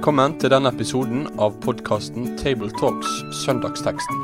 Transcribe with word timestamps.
Velkommen 0.00 0.32
til 0.40 0.48
denne 0.48 0.70
episoden 0.72 1.26
av 1.44 1.58
podkasten 1.60 2.30
Tabletalks 2.40 3.18
Søndagsteksten, 3.42 4.22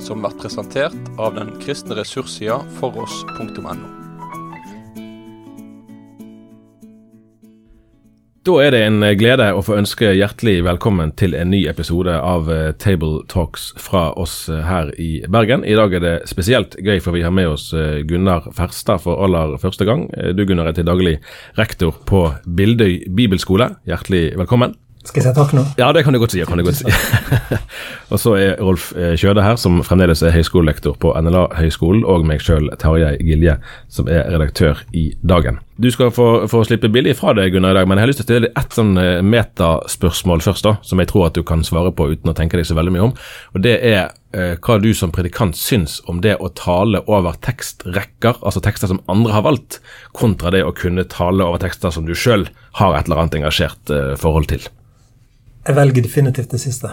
som 0.00 0.22
blir 0.24 0.32
presentert 0.40 1.10
av 1.20 1.34
den 1.36 1.50
kristne 1.60 1.98
ressurssida 1.98 2.56
foross.no. 2.78 3.74
Da 8.48 8.56
er 8.64 8.72
det 8.72 8.80
en 8.86 9.04
glede 9.20 9.50
å 9.52 9.60
få 9.60 9.76
ønske 9.76 10.14
hjertelig 10.16 10.62
velkommen 10.64 11.12
til 11.20 11.36
en 11.36 11.52
ny 11.52 11.66
episode 11.68 12.16
av 12.16 12.48
eh, 12.48 12.72
Table 12.80 13.20
Talks 13.28 13.74
fra 13.76 14.08
oss 14.16 14.46
eh, 14.48 14.64
her 14.64 14.96
i 14.96 15.10
Bergen. 15.28 15.60
I 15.60 15.76
dag 15.76 16.00
er 16.00 16.06
det 16.06 16.16
spesielt 16.32 16.80
gøy, 16.80 17.02
for 17.04 17.12
vi 17.12 17.26
har 17.28 17.36
med 17.36 17.52
oss 17.52 17.68
eh, 17.76 18.00
Gunnar 18.08 18.48
Ferstad 18.56 19.04
for 19.04 19.20
aller 19.28 19.58
første 19.60 19.84
gang. 19.84 20.08
Du 20.32 20.46
Gunnar 20.48 20.72
er 20.72 20.80
til 20.80 20.88
daglig 20.88 21.18
rektor 21.60 22.00
på 22.08 22.30
Bildøy 22.48 23.02
bibelskole. 23.12 23.74
Hjertelig 23.84 24.30
velkommen. 24.40 24.78
Skal 25.08 25.22
jeg 25.22 25.30
si 25.30 25.36
takk 25.38 25.54
nå? 25.56 25.62
Ja, 25.80 25.88
det 25.96 26.02
kan 26.04 26.12
du 26.12 26.20
godt 26.20 26.34
si. 26.34 26.42
Kan 26.44 26.60
du 26.60 26.66
godt 26.66 26.82
si. 26.82 26.90
og 28.12 28.20
så 28.20 28.34
er 28.36 28.58
Rolf 28.60 28.90
eh, 28.92 29.14
Kjøde 29.16 29.40
her, 29.40 29.56
som 29.56 29.80
fremdeles 29.86 30.20
er 30.20 30.34
høyskolelektor 30.34 30.98
på 31.00 31.14
NLA-høgskolen, 31.16 32.04
og 32.04 32.26
meg 32.28 32.44
sjøl, 32.44 32.68
Tarjei 32.80 33.14
Gilje, 33.24 33.56
som 33.88 34.10
er 34.12 34.28
redaktør 34.28 34.82
i 34.92 35.08
Dagen. 35.24 35.62
Du 35.80 35.88
skal 35.94 36.12
få, 36.12 36.26
få 36.50 36.60
slippe 36.68 36.90
billig 36.92 37.14
fra 37.16 37.32
deg, 37.38 37.54
Gunnar, 37.54 37.72
i 37.72 37.78
dag, 37.78 37.88
men 37.88 37.96
jeg 37.96 38.04
har 38.04 38.10
lyst 38.10 38.20
til 38.20 38.26
å 38.26 38.28
stille 38.28 38.48
deg 38.48 38.60
ett 38.60 38.76
sånn 38.76 39.00
eh, 39.00 39.24
metaspørsmål 39.24 40.44
først, 40.44 40.68
da, 40.68 40.76
som 40.84 41.00
jeg 41.00 41.08
tror 41.12 41.28
at 41.30 41.38
du 41.38 41.44
kan 41.46 41.64
svare 41.64 41.92
på 41.96 42.10
uten 42.12 42.32
å 42.32 42.36
tenke 42.36 42.60
deg 42.60 42.68
så 42.68 42.76
veldig 42.76 42.94
mye 42.98 43.06
om. 43.08 43.14
Og 43.54 43.64
Det 43.64 43.76
er 43.78 44.00
eh, 44.36 44.56
hva 44.60 44.76
du 44.82 44.90
som 44.98 45.14
predikant 45.14 45.56
syns 45.56 46.02
om 46.10 46.20
det 46.24 46.36
å 46.36 46.52
tale 46.52 47.00
over 47.08 47.38
tekstrekker, 47.46 48.42
altså 48.42 48.60
tekster 48.64 48.92
som 48.92 49.00
andre 49.08 49.38
har 49.38 49.46
valgt, 49.48 49.80
kontra 50.12 50.52
det 50.52 50.66
å 50.66 50.74
kunne 50.76 51.08
tale 51.08 51.48
over 51.48 51.64
tekster 51.64 51.94
som 51.94 52.04
du 52.04 52.12
sjøl 52.12 52.50
har 52.82 52.98
et 52.98 53.08
eller 53.08 53.24
annet 53.24 53.40
engasjert 53.40 53.94
eh, 53.94 54.18
forhold 54.20 54.52
til. 54.52 54.68
Jeg 55.66 55.76
velger 55.76 56.06
definitivt 56.06 56.54
det 56.54 56.60
siste. 56.62 56.90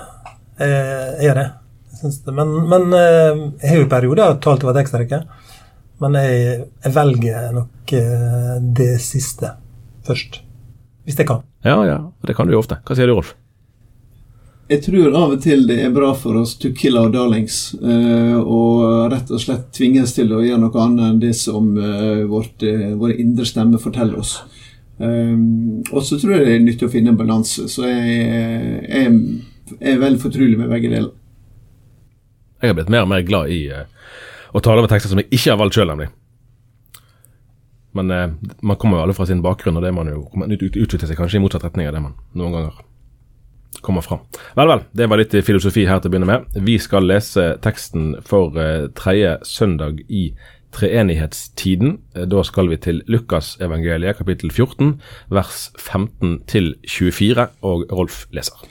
Jeg, 0.59 1.27
gjør 1.27 1.39
det. 1.41 1.45
Jeg 1.91 2.13
det. 2.25 2.35
Men, 2.35 2.55
men, 2.71 2.88
eh, 2.97 3.44
jeg 3.61 3.71
har 3.71 3.81
jo 3.81 3.91
perioder 3.91 4.39
talt 4.44 4.66
over 4.66 4.75
tekstrekke. 4.77 5.21
Men 6.03 6.17
jeg, 6.19 6.66
jeg, 6.83 6.95
velger 6.95 7.53
nok 7.55 7.95
eh, 7.95 8.52
det 8.81 8.91
siste 9.03 9.53
først. 10.08 10.41
Hvis 11.05 11.17
jeg 11.21 11.30
kan. 11.30 11.45
Ja, 11.63 11.80
ja. 11.88 11.99
Det 12.25 12.36
kan 12.36 12.47
du 12.47 12.55
jo 12.55 12.61
ofte. 12.63 12.81
Hva 12.83 12.97
sier 12.97 13.08
du, 13.08 13.16
Rolf? 13.16 13.36
Jeg 14.66 14.81
tror 14.81 15.13
av 15.13 15.33
og 15.36 15.41
til 15.43 15.67
det 15.69 15.75
er 15.86 15.91
bra 15.93 16.08
for 16.17 16.39
oss 16.39 16.55
to 16.58 16.71
kill 16.73 16.97
our 16.97 17.11
darlings. 17.13 17.75
Uh, 17.77 18.39
og 18.41 19.11
rett 19.13 19.30
og 19.30 19.41
slett 19.43 19.67
tvinges 19.77 20.16
til 20.17 20.33
å 20.33 20.41
gjøre 20.41 20.63
noe 20.63 20.81
annet 20.81 21.05
enn 21.05 21.19
det 21.21 21.36
som 21.38 21.67
uh, 21.77 22.25
vårt, 22.25 22.66
uh, 22.66 22.95
våre 22.97 23.13
indre 23.21 23.45
stemmer 23.45 23.81
forteller 23.81 24.23
oss. 24.23 24.39
Um, 24.98 25.84
og 25.92 26.06
så 26.08 26.16
tror 26.20 26.38
jeg 26.38 26.46
det 26.46 26.54
er 26.56 26.64
nyttig 26.64 26.88
å 26.88 26.92
finne 26.92 27.12
en 27.12 27.20
balanse. 27.20 27.68
Så 27.72 27.88
jeg, 27.88 28.20
jeg, 28.88 29.16
jeg 29.76 29.96
er 29.96 30.02
veldig 30.02 30.22
fortrolig 30.24 30.60
med 30.60 30.72
begge 30.72 30.92
deler. 30.94 31.12
Jeg 32.62 32.72
har 32.72 32.78
blitt 32.78 32.94
mer 32.94 33.04
og 33.04 33.12
mer 33.12 33.26
glad 33.28 33.52
i 33.54 33.66
uh, 33.76 33.84
å 34.56 34.62
tale 34.64 34.82
over 34.82 34.92
tekster 34.92 35.12
som 35.12 35.20
jeg 35.22 35.30
ikke 35.36 35.52
har 35.52 35.60
valgt 35.60 35.78
sjøl, 35.78 35.92
nemlig. 35.92 36.10
Men 37.96 38.12
uh, 38.12 38.26
man 38.64 38.80
kommer 38.80 39.00
jo 39.00 39.06
alle 39.06 39.18
fra 39.18 39.28
sin 39.28 39.44
bakgrunn, 39.44 39.80
og 39.80 39.86
det 39.86 39.94
man 39.96 40.12
jo 40.12 40.26
man 40.40 40.56
utvikler 40.56 41.08
seg 41.08 41.20
kanskje 41.20 41.42
i 41.42 41.44
motsatt 41.44 41.68
retning 41.68 41.90
av 41.90 41.96
det 41.96 42.04
man 42.08 42.20
noen 42.38 42.56
ganger 42.56 42.84
kommer 43.86 44.02
fra. 44.02 44.18
Vel, 44.56 44.70
vel. 44.72 44.86
Det 44.96 45.06
var 45.12 45.20
litt 45.20 45.36
filosofi 45.46 45.84
her 45.86 46.00
til 46.00 46.10
å 46.10 46.14
begynne 46.14 46.30
med. 46.30 46.56
Vi 46.66 46.78
skal 46.82 47.06
lese 47.06 47.52
teksten 47.64 48.16
for 48.26 48.56
uh, 48.56 48.88
tredje 48.96 49.36
søndag 49.46 50.00
i 50.08 50.30
treenighetstiden. 50.76 51.98
Da 52.28 52.44
skal 52.44 52.70
vi 52.70 52.78
til 52.84 53.02
Lukasevangeliet 53.08 54.20
kapittel 54.20 54.52
14, 54.52 54.95
vers 55.32 55.70
15 55.80 56.42
til 56.52 56.76
24, 56.88 57.48
og 57.64 57.86
Rolf 57.92 58.26
leser. 58.36 58.67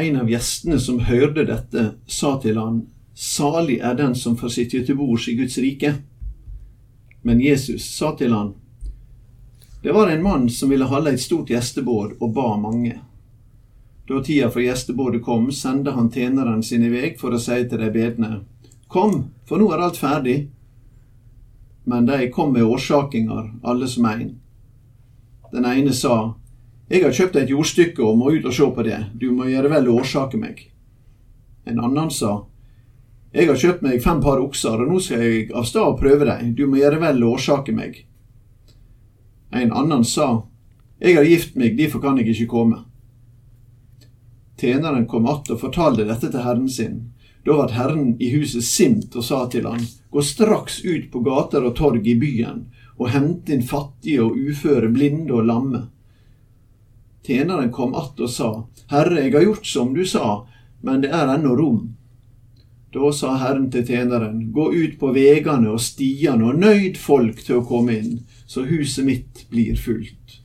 En 0.00 0.16
av 0.16 0.30
gjestene 0.30 0.78
som 0.80 1.02
hørte 1.06 1.44
dette, 1.48 1.92
sa 2.08 2.36
til 2.42 2.58
han, 2.60 2.82
Salig 3.20 3.82
er 3.84 3.98
den 3.98 4.14
som 4.16 4.36
får 4.40 4.48
sitte 4.54 4.80
til 4.86 4.96
bords 4.96 5.26
i 5.28 5.34
Guds 5.36 5.58
rike. 5.60 5.90
Men 7.22 7.42
Jesus 7.44 7.84
sa 7.84 8.14
til 8.16 8.32
han, 8.32 8.54
Det 9.82 9.92
var 9.92 10.08
en 10.08 10.22
mann 10.22 10.48
som 10.48 10.70
ville 10.70 10.88
holde 10.88 11.12
et 11.12 11.20
stort 11.20 11.50
gjestebord 11.52 12.16
og 12.20 12.32
ba 12.34 12.56
mange. 12.56 12.94
Da 14.08 14.22
tida 14.24 14.48
for 14.50 14.60
gjestebordet 14.64 15.22
kom, 15.22 15.50
sendte 15.52 15.92
han 15.92 16.10
tjenerne 16.10 16.62
sin 16.62 16.84
i 16.84 16.90
vei 16.92 17.12
for 17.20 17.36
å 17.36 17.40
si 17.40 17.60
til 17.68 17.80
de 17.80 17.90
bedne, 17.92 18.40
Kom, 18.90 19.30
for 19.46 19.62
nå 19.62 19.68
er 19.70 19.84
alt 19.84 19.98
ferdig. 20.00 20.50
Men 21.86 22.06
de 22.06 22.26
kom 22.34 22.52
med 22.52 22.66
årsakinger, 22.66 23.52
alle 23.62 23.88
som 23.88 24.06
ein. 24.10 24.40
Den 25.52 25.64
ene 25.64 25.92
sa, 25.94 26.34
Jeg 26.90 27.04
har 27.04 27.12
kjøpt 27.14 27.36
et 27.38 27.50
jordstykke 27.50 28.02
og 28.02 28.16
må 28.18 28.32
ut 28.34 28.46
og 28.50 28.54
se 28.54 28.66
på 28.74 28.82
det, 28.82 28.98
du 29.14 29.30
må 29.30 29.46
gjøre 29.46 29.70
vel 29.70 29.88
å 29.88 30.00
årsake 30.02 30.38
meg. 30.38 30.64
En 31.64 31.78
annen 31.78 32.10
sa, 32.10 32.46
Jeg 33.32 33.46
har 33.46 33.56
kjøpt 33.56 33.82
meg 33.86 34.02
fem 34.02 34.20
par 34.20 34.42
okser, 34.42 34.82
og 34.82 34.90
nå 34.90 34.98
skal 34.98 35.22
jeg 35.22 35.52
av 35.54 35.68
sted 35.70 35.86
og 35.86 36.00
prøve 36.00 36.26
dem, 36.26 36.50
du 36.54 36.66
må 36.66 36.80
gjøre 36.80 36.98
vel 36.98 37.22
å 37.22 37.36
årsake 37.36 37.72
meg. 37.72 38.06
En 39.54 39.70
annen 39.70 40.02
sa, 40.04 40.42
Jeg 40.98 41.14
har 41.14 41.24
gift 41.24 41.54
meg, 41.54 41.78
derfor 41.78 42.02
kan 42.02 42.18
jeg 42.18 42.34
ikke 42.34 42.50
komme. 42.50 42.84
Tjeneren 44.60 45.06
kom 45.06 45.26
att 45.26 45.50
og 45.50 45.60
fortalte 45.60 46.04
dette 46.04 46.28
til 46.28 46.42
herren 46.42 46.68
sin. 46.68 47.12
Da 47.44 47.56
ble 47.56 47.72
herren 47.72 48.16
i 48.20 48.28
huset 48.34 48.64
sint 48.64 49.16
og 49.16 49.24
sa 49.24 49.46
til 49.48 49.68
han, 49.68 49.80
gå 50.10 50.22
straks 50.22 50.82
ut 50.84 51.08
på 51.12 51.22
gater 51.24 51.64
og 51.64 51.76
torg 51.78 52.06
i 52.08 52.16
byen 52.20 52.66
og 53.00 53.08
hent 53.14 53.48
inn 53.48 53.62
fattige 53.64 54.26
og 54.26 54.36
uføre, 54.36 54.90
blinde 54.92 55.32
og 55.32 55.46
lamme. 55.48 55.86
Tjeneren 57.24 57.72
kom 57.72 57.94
att 57.94 58.20
og 58.20 58.30
sa, 58.30 58.66
Herre, 58.90 59.22
jeg 59.24 59.32
har 59.32 59.42
gjort 59.42 59.66
som 59.66 59.94
du 59.94 60.04
sa, 60.04 60.46
men 60.80 61.00
det 61.00 61.10
er 61.12 61.32
ennå 61.34 61.56
rom. 61.56 61.94
Da 62.92 63.12
sa 63.12 63.36
Herren 63.38 63.70
til 63.70 63.86
tjeneren, 63.86 64.50
gå 64.52 64.72
ut 64.72 64.98
på 65.00 65.12
vegane 65.16 65.70
og 65.70 65.80
stiene 65.80 66.50
og 66.50 66.60
nøyd 66.60 66.98
folk 66.98 67.40
til 67.46 67.60
å 67.60 67.64
komme 67.64 67.96
inn, 67.96 68.16
så 68.46 68.66
huset 68.68 69.06
mitt 69.06 69.44
blir 69.50 69.76
fullt. 69.80 70.40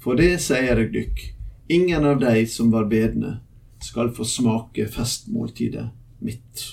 For 0.00 0.18
det 0.18 0.40
sier 0.42 0.80
jeg 0.80 0.94
dykk, 0.94 1.26
ingen 1.68 2.06
av 2.08 2.22
de 2.22 2.46
som 2.46 2.72
var 2.74 2.88
bedne, 2.90 3.38
skal 3.84 4.10
få 4.16 4.24
smake 4.24 4.88
festmåltidet 4.88 5.90
mitt. 6.24 6.64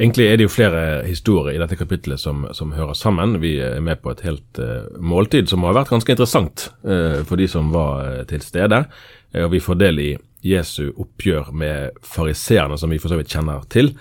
Egentlig 0.00 0.30
er 0.30 0.38
det 0.38 0.46
jo 0.46 0.52
flere 0.52 0.82
historier 1.04 1.52
i 1.52 1.60
dette 1.60 1.76
kapitlet 1.76 2.20
som, 2.22 2.46
som 2.56 2.72
hører 2.72 2.96
sammen. 2.96 3.36
Vi 3.42 3.58
er 3.60 3.82
med 3.84 4.00
på 4.00 4.14
et 4.14 4.22
helt 4.24 4.60
uh, 4.62 4.86
måltid 4.96 5.50
som 5.50 5.66
har 5.66 5.76
vært 5.76 5.92
ganske 5.92 6.14
interessant 6.14 6.70
uh, 6.88 7.20
for 7.28 7.36
de 7.36 7.48
som 7.50 7.68
var 7.74 8.06
uh, 8.06 8.22
til 8.30 8.40
stede. 8.40 8.86
og 9.36 9.52
Vi 9.52 9.60
får 9.60 9.80
del 9.82 10.00
i 10.00 10.10
Jesu 10.46 10.94
oppgjør 10.94 11.52
med 11.52 12.00
fariseerne, 12.00 12.78
som 12.80 12.88
vi 12.88 13.00
for 13.02 13.12
så 13.12 13.20
vidt 13.20 13.34
kjenner 13.34 13.66
til. 13.68 13.92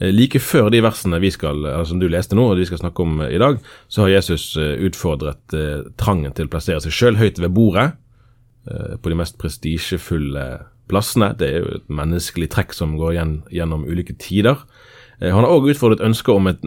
Like 0.00 0.38
før 0.40 0.70
de 0.72 0.78
versene 0.80 1.18
vi 1.20 1.32
skal, 1.34 1.66
som 1.84 1.98
du 2.00 2.06
leste 2.08 2.38
nå, 2.38 2.46
og 2.52 2.56
vi 2.56 2.64
skal 2.64 2.78
snakke 2.80 3.02
om 3.02 3.18
i 3.26 3.40
dag, 3.42 3.58
så 3.90 4.06
har 4.06 4.14
Jesus 4.14 4.54
utfordret 4.56 5.52
trangen 6.00 6.32
til 6.32 6.48
å 6.48 6.52
plassere 6.54 6.80
seg 6.80 6.94
sjøl 6.94 7.18
høyt 7.20 7.42
ved 7.42 7.52
bordet, 7.52 7.90
på 8.64 9.12
de 9.12 9.18
mest 9.18 9.36
prestisjefulle 9.42 10.46
plassene. 10.90 11.32
Det 11.38 11.48
er 11.48 11.62
jo 11.62 11.76
et 11.78 11.92
menneskelig 12.00 12.50
trekk 12.52 12.74
som 12.76 12.96
går 13.00 13.14
igjen 13.14 13.36
gjennom 13.54 13.86
ulike 13.88 14.16
tider. 14.20 14.60
Eh, 15.20 15.30
han 15.32 15.44
har 15.44 15.52
òg 15.52 15.70
utfordret 15.72 16.04
ønsket 16.04 16.34
om 16.34 16.50
et, 16.50 16.64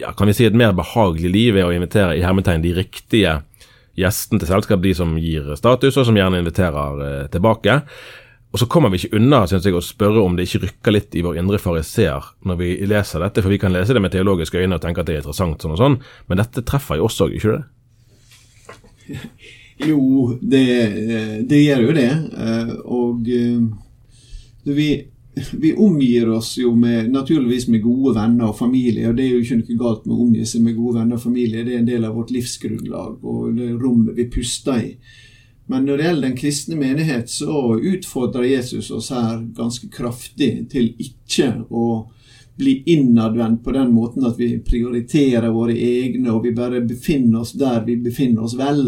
ja, 0.00 0.14
kan 0.16 0.30
vi 0.30 0.36
si 0.36 0.48
et 0.48 0.56
mer 0.56 0.74
behagelig 0.76 1.30
liv 1.32 1.54
ved 1.58 1.68
å 1.68 1.74
invitere 1.74 2.16
i 2.16 2.24
hermetegn 2.24 2.64
de 2.64 2.74
riktige 2.76 3.38
gjestene 4.00 4.40
til 4.40 4.50
selskap, 4.50 4.82
de 4.82 4.94
som 4.96 5.12
gir 5.20 5.52
status, 5.58 5.98
og 5.98 6.08
som 6.08 6.18
gjerne 6.18 6.40
inviterer 6.40 7.04
eh, 7.06 7.28
tilbake. 7.32 7.80
Og 8.50 8.58
så 8.58 8.66
kommer 8.66 8.90
vi 8.90 8.98
ikke 8.98 9.20
unna 9.20 9.44
synes 9.46 9.66
jeg, 9.66 9.76
å 9.78 9.84
spørre 9.84 10.24
om 10.24 10.34
det 10.34 10.48
ikke 10.48 10.64
rykker 10.64 10.96
litt 10.96 11.14
i 11.14 11.22
vår 11.22 11.38
indre 11.38 11.60
fariseer 11.62 12.32
når 12.48 12.58
vi 12.58 12.72
leser 12.90 13.22
dette, 13.22 13.44
for 13.44 13.52
vi 13.52 13.60
kan 13.62 13.74
lese 13.74 13.94
det 13.94 14.02
med 14.02 14.10
teologiske 14.14 14.58
øyne 14.58 14.80
og 14.80 14.82
tenke 14.82 15.04
at 15.04 15.10
det 15.10 15.18
er 15.18 15.22
interessant, 15.22 15.62
sånn 15.62 15.76
og 15.76 15.78
sånn, 15.78 16.00
men 16.26 16.42
dette 16.42 16.66
treffer 16.66 16.98
jo 16.98 17.06
oss 17.06 17.20
òg, 17.22 17.36
ikke 17.38 17.54
det? 17.54 17.64
Jo, 19.86 20.38
det, 20.40 20.66
det 21.48 21.62
gjør 21.62 21.86
jo 21.86 21.94
det. 21.96 22.10
Eh, 22.46 22.74
og 22.84 23.30
eh, 23.32 23.62
vi, 24.68 24.88
vi 25.52 25.72
omgir 25.72 26.28
oss 26.36 26.56
jo 26.58 26.74
med, 26.76 27.10
naturligvis 27.12 27.68
med 27.68 27.82
gode 27.84 28.14
venner 28.18 28.50
og 28.50 28.58
familie. 28.58 29.08
og 29.08 29.16
Det 29.16 29.24
er 29.24 29.32
jo 29.34 29.40
ikke 29.44 29.60
noe 29.62 29.80
galt 29.80 30.06
med 30.06 30.16
å 30.16 30.20
omgi 30.26 30.46
seg 30.46 30.66
med 30.66 30.76
gode 30.76 31.00
venner 31.00 31.16
og 31.16 31.24
familie. 31.24 31.64
Det 31.64 31.74
er 31.74 31.82
en 31.82 31.90
del 31.90 32.06
av 32.08 32.14
vårt 32.18 32.32
livsgrunnlag 32.34 33.24
og 33.24 33.58
det 33.58 33.72
rommet 33.80 34.16
vi 34.18 34.30
puster 34.32 34.84
i. 34.84 34.94
Men 35.70 35.84
når 35.86 35.96
det 35.96 36.06
gjelder 36.08 36.26
den 36.26 36.38
kristne 36.38 36.76
menighet, 36.76 37.30
så 37.30 37.76
utfordrer 37.78 38.48
Jesus 38.48 38.90
oss 38.90 39.12
her 39.14 39.44
ganske 39.54 39.86
kraftig 39.94 40.54
til 40.72 40.88
ikke 40.98 41.52
å 41.70 41.84
bli 42.58 42.80
innadvendt 42.90 43.62
på 43.64 43.72
den 43.72 43.92
måten 43.94 44.26
at 44.26 44.34
vi 44.38 44.50
prioriterer 44.66 45.52
våre 45.54 45.76
egne, 45.78 46.32
og 46.34 46.42
vi 46.44 46.52
bare 46.56 46.82
befinner 46.84 47.44
oss 47.44 47.54
der 47.56 47.84
vi 47.86 47.96
befinner 48.02 48.44
oss 48.44 48.56
vel. 48.58 48.82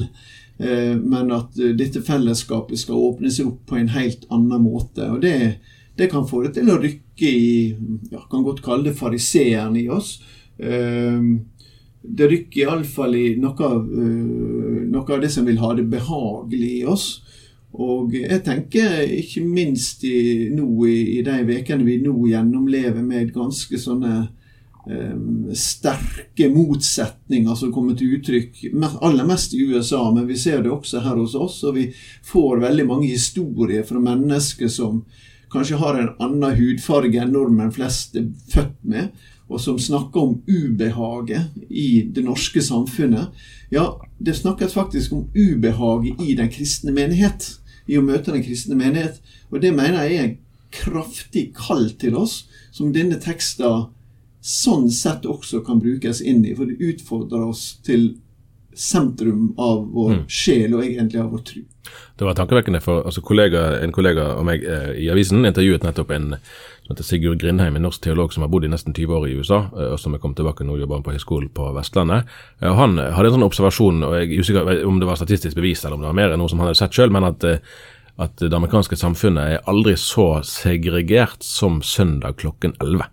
Eh, 0.58 0.96
men 0.96 1.32
at 1.32 1.58
eh, 1.58 1.74
dette 1.76 2.02
fellesskapet 2.04 2.80
skal 2.82 3.00
åpne 3.00 3.30
seg 3.32 3.48
opp 3.48 3.64
på 3.70 3.78
en 3.80 3.92
helt 3.94 4.26
annen 4.30 4.62
måte. 4.64 5.08
og 5.10 5.22
Det, 5.24 5.36
det 5.98 6.10
kan 6.12 6.28
få 6.28 6.44
det 6.44 6.54
til 6.58 6.70
å 6.70 6.78
rykke 6.82 7.30
i 7.30 7.72
ja, 8.12 8.22
kan 8.30 8.44
godt 8.44 8.62
kalle 8.64 8.90
det 8.90 8.98
fariseeren 8.98 9.76
i 9.80 9.88
oss. 9.92 10.18
Eh, 10.58 11.18
det 12.02 12.28
rykker 12.28 12.64
iallfall 12.64 13.14
i 13.14 13.26
noe 13.38 13.62
av, 13.62 13.84
noe 13.86 15.04
av 15.06 15.20
det 15.22 15.28
som 15.30 15.46
vil 15.46 15.60
ha 15.62 15.68
det 15.78 15.84
behagelig 15.86 16.70
i 16.80 16.86
oss. 16.90 17.06
Og 17.78 18.16
jeg 18.18 18.42
tenker 18.44 19.04
ikke 19.06 19.44
minst 19.46 20.02
i, 20.04 20.50
nå 20.52 20.66
i, 20.90 20.96
i 21.16 21.20
de 21.24 21.36
ukene 21.46 21.86
vi 21.86 22.00
nå 22.02 22.16
gjennomlever 22.26 23.06
med 23.06 23.30
ganske 23.32 23.78
sånne 23.78 24.16
sterke 25.54 26.48
motsetninger 26.50 27.54
som 27.54 27.70
kommer 27.74 27.94
til 27.94 28.16
uttrykk 28.16 28.64
aller 29.04 29.26
mest 29.28 29.54
i 29.54 29.62
USA, 29.62 30.02
men 30.10 30.26
vi 30.26 30.36
ser 30.36 30.64
det 30.64 30.72
også 30.74 31.04
her 31.04 31.20
hos 31.20 31.36
oss. 31.38 31.60
Og 31.68 31.76
vi 31.76 31.84
får 32.26 32.64
veldig 32.64 32.86
mange 32.88 33.10
historier 33.12 33.86
fra 33.86 34.02
mennesker 34.02 34.70
som 34.72 35.04
kanskje 35.52 35.78
har 35.78 36.00
en 36.00 36.14
annen 36.22 36.56
hudfarge 36.58 37.20
enn 37.20 37.34
nordmenn 37.34 37.74
flest 37.74 38.16
er 38.16 38.30
født 38.50 38.78
med, 38.88 39.10
og 39.52 39.60
som 39.60 39.78
snakker 39.78 40.22
om 40.22 40.38
ubehaget 40.48 41.66
i 41.68 42.08
det 42.08 42.24
norske 42.24 42.62
samfunnet. 42.64 43.34
Ja, 43.70 43.98
det 44.18 44.38
snakkes 44.38 44.72
faktisk 44.72 45.12
om 45.12 45.26
ubehaget 45.36 46.22
i 46.24 46.34
den 46.38 46.48
kristne 46.52 46.94
menighet 46.96 47.50
i 47.86 47.98
å 47.98 48.06
møte 48.06 48.32
den 48.32 48.44
kristne 48.46 48.78
menighet. 48.78 49.20
Og 49.52 49.60
det 49.60 49.74
mener 49.76 50.06
jeg 50.06 50.16
er 50.16 50.24
en 50.30 50.38
kraftig 50.72 51.50
kall 51.52 51.90
til 52.00 52.16
oss, 52.16 52.46
som 52.72 52.94
denne 52.94 53.18
teksten 53.20 53.90
sånn 54.42 54.90
sett 54.90 55.26
også 55.28 55.62
kan 55.66 55.80
brukes 55.82 56.20
inn 56.20 56.44
i. 56.44 56.54
For 56.58 56.68
det 56.68 56.82
utfordrer 56.82 57.46
oss 57.46 57.78
til 57.86 58.12
sentrum 58.74 59.52
av 59.60 59.84
vår 59.92 60.12
mm. 60.16 60.24
sjel 60.32 60.74
og 60.74 60.84
egentlig 60.86 61.20
av 61.20 61.32
vår 61.32 61.44
tro. 61.48 61.62
Det 62.16 62.24
var 62.24 62.36
tankevekkende, 62.38 62.80
for 62.80 63.02
altså, 63.04 63.20
kollega, 63.26 63.64
en 63.82 63.92
kollega 63.92 64.30
og 64.38 64.46
meg 64.48 64.62
eh, 64.64 64.92
i 65.02 65.08
avisen 65.12 65.44
intervjuet 65.44 65.84
nettopp 65.84 66.12
en 66.14 66.30
som 66.82 66.94
heter 66.94 67.06
Sigurd 67.06 67.40
Grindheim, 67.42 67.76
en 67.76 67.84
norsk 67.86 68.02
teolog 68.02 68.32
som 68.34 68.42
har 68.42 68.50
bodd 68.50 68.66
i 68.66 68.70
nesten 68.70 68.94
20 68.94 69.14
år 69.14 69.28
i 69.28 69.36
USA, 69.38 69.60
eh, 69.76 69.92
og 69.94 70.00
som 70.00 70.14
er 70.14 70.22
kommet 70.22 70.40
tilbake 70.40 70.66
nå 70.66 70.76
jobber 70.80 71.04
på 71.04 71.14
høyskolen 71.14 71.52
på 71.54 71.68
Vestlandet. 71.76 72.28
Eh, 72.60 72.74
han 72.74 72.98
hadde 72.98 73.30
en 73.30 73.38
sånn 73.38 73.48
observasjon, 73.48 74.02
og 74.08 74.18
jeg 74.18 74.28
er 74.28 74.44
usikker 74.44 74.84
om 74.88 75.00
det 75.00 75.08
var 75.08 75.20
statistisk 75.20 75.58
bevis 75.58 75.84
eller 75.84 75.98
om 75.98 76.04
det 76.04 76.10
var 76.10 76.20
mer 76.20 76.34
enn 76.34 76.42
noe 76.42 76.50
som 76.50 76.62
han 76.62 76.70
hadde 76.70 76.80
sett 76.82 76.98
sjøl, 76.98 77.12
men 77.14 77.28
at, 77.28 77.46
eh, 77.46 77.62
at, 78.18 78.36
det 78.42 78.52
amerikanske 78.52 78.98
samfunnet 78.98 79.56
er 79.56 79.66
aldri 79.70 79.94
så 80.00 80.42
segregert 80.46 81.46
som 81.46 81.80
søndag 81.86 82.40
klokken 82.42 82.74
11. 82.80 83.06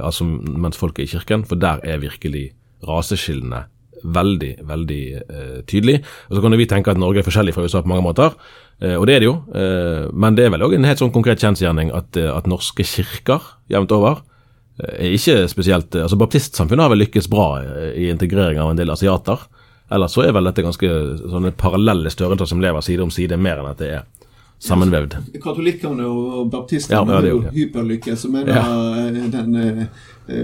Altså 0.00 0.24
mens 0.24 0.78
folk 0.78 0.98
er 0.98 1.06
i 1.06 1.12
kirken, 1.12 1.44
for 1.44 1.60
der 1.60 1.82
er 1.84 2.02
virkelig 2.02 2.50
raseskillene 2.88 3.66
veldig, 4.02 4.56
veldig 4.66 5.02
eh, 5.14 5.58
tydelig. 5.70 6.00
Og 6.28 6.36
Så 6.36 6.42
kan 6.42 6.58
vi 6.58 6.66
tenke 6.66 6.90
at 6.90 6.98
Norge 6.98 7.22
er 7.22 7.26
forskjellig 7.26 7.54
fra 7.54 7.62
USA 7.62 7.82
på 7.84 7.92
mange 7.92 8.02
måter, 8.02 8.34
Eh, 8.82 8.98
og 8.98 9.06
det 9.06 9.16
er 9.16 9.22
det 9.22 9.28
jo, 9.28 9.36
eh, 9.54 10.10
men 10.12 10.36
det 10.36 10.46
er 10.46 10.52
vel 10.54 10.64
òg 10.66 10.74
en 10.74 10.88
helt 10.88 11.00
sånn 11.00 11.14
konkret 11.14 11.42
kjensgjerning 11.42 11.92
at, 11.94 12.16
eh, 12.18 12.30
at 12.30 12.48
norske 12.50 12.82
kirker 12.86 13.42
jevnt 13.70 13.94
over 13.94 14.24
er 14.82 15.12
ikke 15.12 15.44
spesielt 15.52 15.94
altså 15.94 16.16
Baptistsamfunnet 16.18 16.82
har 16.82 16.90
vel 16.90 17.02
lykkes 17.04 17.28
bra 17.30 17.60
i 17.92 18.06
integrering 18.08 18.56
av 18.58 18.70
en 18.72 18.78
del 18.78 18.90
asiater. 18.90 19.38
Ellers 19.92 20.14
så 20.16 20.24
er 20.24 20.32
vel 20.32 20.48
dette 20.48 20.64
ganske 20.64 20.88
sånne 21.20 21.52
parallelle 21.60 22.10
størrelser 22.10 22.48
som 22.48 22.62
lever 22.64 22.82
side 22.82 23.04
om 23.04 23.12
side, 23.12 23.36
mer 23.36 23.60
enn 23.60 23.68
at 23.68 23.78
det 23.78 23.90
er 23.98 24.06
sammenvevd. 24.62 25.16
Katolikkene 25.42 26.06
og 26.06 26.50
baptistene 26.52 27.00
ja, 27.02 27.20
ja, 27.26 27.36
er 27.42 27.54
hyperlykke. 27.56 28.16
som 28.16 28.36
er 28.38 28.50
ja. 28.52 28.62
den 29.32 29.86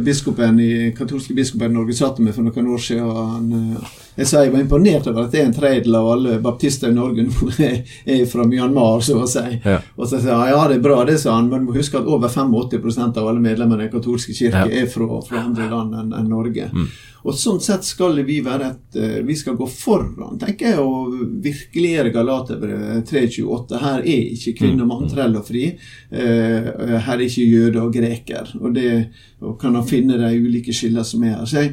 biskopen 0.05 0.61
i, 0.61 0.73
katolske 0.99 1.37
biskopen 1.37 1.73
i 1.73 1.79
Norge 1.79 1.97
satt 1.97 2.21
med 2.25 2.37
for 2.37 2.47
noen 2.47 2.75
år 2.75 2.85
siden. 2.85 3.09
han 3.09 3.89
jeg 4.19 4.27
sa 4.27 4.41
jeg 4.43 4.51
var 4.51 4.65
imponert 4.65 5.07
over 5.07 5.29
at 5.29 5.35
det 5.35 5.39
er 5.41 5.47
en 5.47 5.55
tredjedel 5.55 5.95
av 5.95 6.07
alle 6.11 6.39
baptister 6.43 6.91
i 6.91 6.97
Norge 6.97 7.23
nå 7.23 7.51
er 8.17 8.25
fra 8.27 8.47
Myanmar, 8.51 9.03
så 9.05 9.21
å 9.23 9.29
si. 9.31 9.61
Ja. 9.63 9.79
Og 9.95 10.09
så 10.11 10.19
sa 10.19 10.41
jeg 10.43 10.57
ja, 10.57 10.65
det 10.71 10.81
er 10.81 10.87
bra, 10.89 10.97
det, 11.07 11.21
sa 11.23 11.37
han, 11.37 11.51
men 11.53 11.63
du 11.63 11.71
må 11.71 11.77
huske 11.77 12.01
at 12.01 12.09
over 12.11 12.33
85% 12.33 13.21
av 13.21 13.29
alle 13.31 13.45
medlemmene 13.45 13.85
i 13.85 13.87
Den 13.87 13.95
katolske 13.95 14.35
kirke 14.35 14.65
ja. 14.67 14.83
er 14.83 14.91
fra, 14.91 15.07
fra, 15.23 15.45
andre 15.47 15.69
land 15.71 15.95
enn 16.01 16.17
en 16.19 16.33
Norge. 16.33 16.67
Mm. 16.73 16.91
Og 17.29 17.35
Sånn 17.39 17.61
sett 17.63 17.87
skal 17.87 18.19
vi 18.25 18.39
være 18.43 18.69
et 18.73 18.97
eh, 18.99 19.17
Vi 19.27 19.35
skal 19.37 19.57
gå 19.59 19.67
foran, 19.71 20.39
tenker 20.41 20.73
jeg, 20.73 20.83
og 20.83 21.15
virkeliggjøre 21.45 22.15
Galaterbrevet 22.15 23.07
328. 23.11 23.81
Her 23.83 24.03
er 24.03 24.35
ikke 24.35 24.55
kvinne 24.63 24.83
og 24.83 24.91
mann, 24.91 25.07
mm. 25.07 25.13
trell 25.15 25.39
og 25.39 25.47
fri. 25.47 25.65
Eh, 26.11 26.71
her 27.07 27.15
er 27.15 27.27
ikke 27.27 27.47
jøde 27.47 27.83
og 27.85 27.95
greker. 27.95 28.55
Og 28.63 28.75
det 28.75 28.93
og 29.39 29.55
kan 29.61 29.77
finne 29.87 30.19
de 30.21 30.35
ulike 30.39 30.75
skillene 30.75 31.05
som 31.07 31.25
er 31.25 31.37
her. 31.37 31.47
Så 31.47 31.63
jeg, 31.63 31.73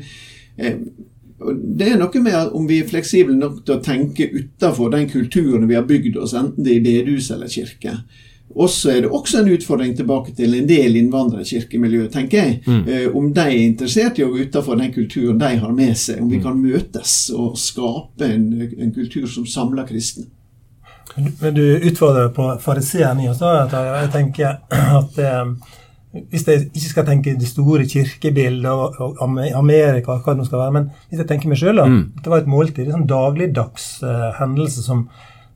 eh, 0.57 0.78
det 1.78 1.90
er 1.92 1.98
noe 2.00 2.22
med 2.24 2.54
om 2.56 2.68
vi 2.68 2.80
er 2.81 2.90
fleksible 2.90 3.36
nok 3.38 3.63
til 3.66 3.78
å 3.78 3.84
tenke 3.84 4.30
utenfor 4.31 4.94
den 4.94 5.10
kulturen 5.12 5.68
vi 5.68 5.75
har 5.75 5.88
bygd 5.88 6.18
oss, 6.18 6.34
enten 6.38 6.63
det 6.63 6.75
er 6.75 6.80
i 6.80 6.86
bedehus 6.86 7.31
eller 7.36 7.52
kirke. 7.52 7.98
Og 8.56 8.69
så 8.69 8.92
er 8.94 9.02
det 9.04 9.10
også 9.12 9.42
en 9.42 9.50
utfordring 9.52 9.96
tilbake 9.98 10.31
til 10.38 10.54
en 10.56 10.68
del 10.69 10.96
innvandrerkirkemiljø, 10.96 12.06
tenker 12.13 12.38
jeg. 12.38 12.60
Mm. 12.68 12.84
Eh, 12.88 13.07
om 13.18 13.31
de 13.34 13.42
er 13.42 13.63
interessert 13.66 14.19
i 14.19 14.24
å 14.24 14.30
gå 14.31 14.46
utenfor 14.46 14.80
den 14.80 14.94
kulturen 14.96 15.42
de 15.42 15.50
har 15.60 15.74
med 15.75 15.98
seg. 16.00 16.22
Om 16.24 16.30
vi 16.30 16.40
mm. 16.40 16.44
kan 16.46 16.62
møtes 16.62 17.16
og 17.36 17.58
skape 17.60 18.30
en, 18.30 18.48
en 18.80 18.94
kultur 18.96 19.28
som 19.28 19.48
samler 19.50 19.90
kristne. 19.90 20.30
Men 21.16 21.54
du 21.56 21.63
utfordrer 21.63 22.30
på 22.36 22.48
fariseeren 22.62 23.19
i 23.24 23.30
oss. 23.31 23.42
Jeg 23.42 24.12
tenker 24.13 24.62
at 25.01 25.19
eh, 25.19 25.44
hvis 26.32 26.46
jeg 26.48 26.66
ikke 26.70 26.90
skal 26.90 27.08
tenke 27.08 27.36
det 27.40 27.50
store 27.50 27.86
kirkebildet 27.90 28.72
og, 28.72 28.98
og 29.04 29.22
Amerika, 29.26 30.16
hva 30.16 30.34
det 30.34 30.42
nå 30.42 30.48
skal 30.48 30.62
være, 30.64 30.76
men 30.78 30.90
hvis 31.10 31.22
jeg 31.22 31.30
tenker 31.30 31.52
meg 31.52 31.60
sjøl, 31.60 31.82
mm. 31.82 32.02
Dette 32.18 32.32
var 32.32 32.44
et 32.44 32.52
måltid, 32.52 32.86
en 32.88 33.00
sånn 33.00 33.10
dagligdags 33.10 33.88
uh, 34.06 34.30
hendelse 34.40 34.84
som, 34.86 35.06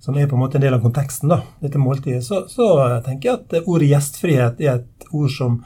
som, 0.03 0.17
er 0.17 0.27
på 0.29 0.37
en 0.37 0.43
måte 0.43 0.59
en 0.59 0.65
del 0.65 0.75
av 0.75 0.83
konteksten, 0.83 1.31
da, 1.31 1.41
dette 1.63 1.81
måltidet, 1.81 2.25
så, 2.27 2.43
så 2.51 2.69
tenker 3.05 3.31
jeg 3.31 3.37
at 3.39 3.59
ordet 3.63 3.93
gjestfrihet 3.93 4.63
er 4.65 4.81
et 4.81 5.11
ord 5.13 5.31
som 5.33 5.61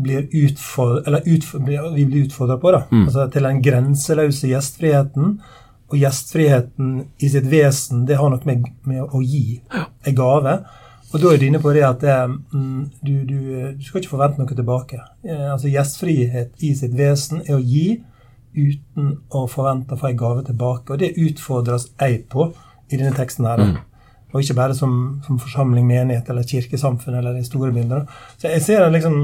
blir 0.00 0.28
utfordret, 0.32 1.06
eller 1.06 1.28
utfordret, 1.28 1.94
vi 1.94 2.06
blir 2.06 2.28
utfordra 2.28 2.56
på, 2.60 2.72
da. 2.72 2.84
Mm. 2.90 3.06
Altså 3.06 3.26
til 3.32 3.48
den 3.48 3.64
grenseløse 3.64 4.52
gjestfriheten. 4.52 5.40
Og 5.90 5.98
gjestfriheten 5.98 6.90
i 7.18 7.28
sitt 7.32 7.48
vesen, 7.50 8.04
det 8.06 8.20
har 8.20 8.30
noe 8.30 8.46
med, 8.46 8.68
med 8.86 9.02
å 9.02 9.20
gi 9.26 9.58
en 10.06 10.14
gave. 10.16 10.52
Og 11.10 11.18
da 11.18 11.32
er 11.32 11.40
du 11.40 11.46
inne 11.48 11.60
på 11.62 11.72
det 11.74 11.82
at 11.82 12.04
det, 12.04 12.16
mm, 12.54 12.82
du, 13.02 13.12
du, 13.26 13.36
du, 13.74 13.82
skal 13.82 14.00
ikke 14.00 14.12
forvente 14.12 14.38
noe 14.38 14.54
tilbake. 14.54 15.00
Eh, 15.26 15.46
altså 15.52 15.70
Gjestfrihet 15.72 16.62
i 16.62 16.72
sitt 16.78 16.94
vesen 16.98 17.42
er 17.46 17.56
å 17.56 17.62
gi 17.62 18.00
uten 18.54 19.16
å 19.34 19.44
forvente 19.50 19.94
å 19.94 19.98
få 19.98 20.10
en 20.10 20.20
gave 20.20 20.44
tilbake. 20.46 20.94
Og 20.94 21.02
det 21.02 21.16
utfordres 21.18 21.88
jeg 21.98 22.24
på 22.30 22.50
i 22.90 22.98
denne 22.98 23.14
teksten 23.16 23.48
her. 23.48 23.62
Mm. 23.62 23.78
Og 24.30 24.44
ikke 24.44 24.58
bare 24.58 24.76
som, 24.78 24.92
som, 25.26 25.38
forsamling, 25.42 25.86
menighet 25.88 26.28
eller 26.30 26.46
kirkesamfunn 26.46 27.18
eller 27.18 27.34
de 27.34 27.42
store 27.46 27.72
bildene. 27.74 28.04
Så 28.38 28.50
jeg 28.52 28.62
ser 28.66 28.86
liksom 28.94 29.18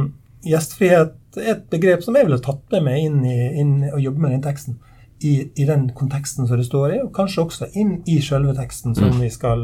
gjestfrihet 0.46 1.14
er 1.36 1.52
et 1.52 1.64
begrep 1.70 2.02
som 2.04 2.16
jeg 2.16 2.26
ville 2.26 2.40
tatt 2.42 2.62
med 2.72 2.84
meg 2.86 3.04
inn 3.04 3.20
i 3.26 3.36
inn, 3.60 3.74
og 3.92 4.02
jobbe 4.02 4.24
med 4.24 4.34
den 4.36 4.44
teksten. 4.46 4.80
I, 5.16 5.48
I, 5.56 5.64
den 5.64 5.86
konteksten 5.96 6.44
som 6.44 6.58
det 6.58 6.66
står 6.66 6.90
i, 6.92 6.98
og 7.00 7.14
kanskje 7.16 7.44
også 7.46 7.70
inn 7.80 8.02
i 8.04 8.18
selve 8.20 8.52
teksten 8.56 8.92
som 8.98 9.14
mm. 9.14 9.20
vi 9.22 9.30
skal 9.32 9.62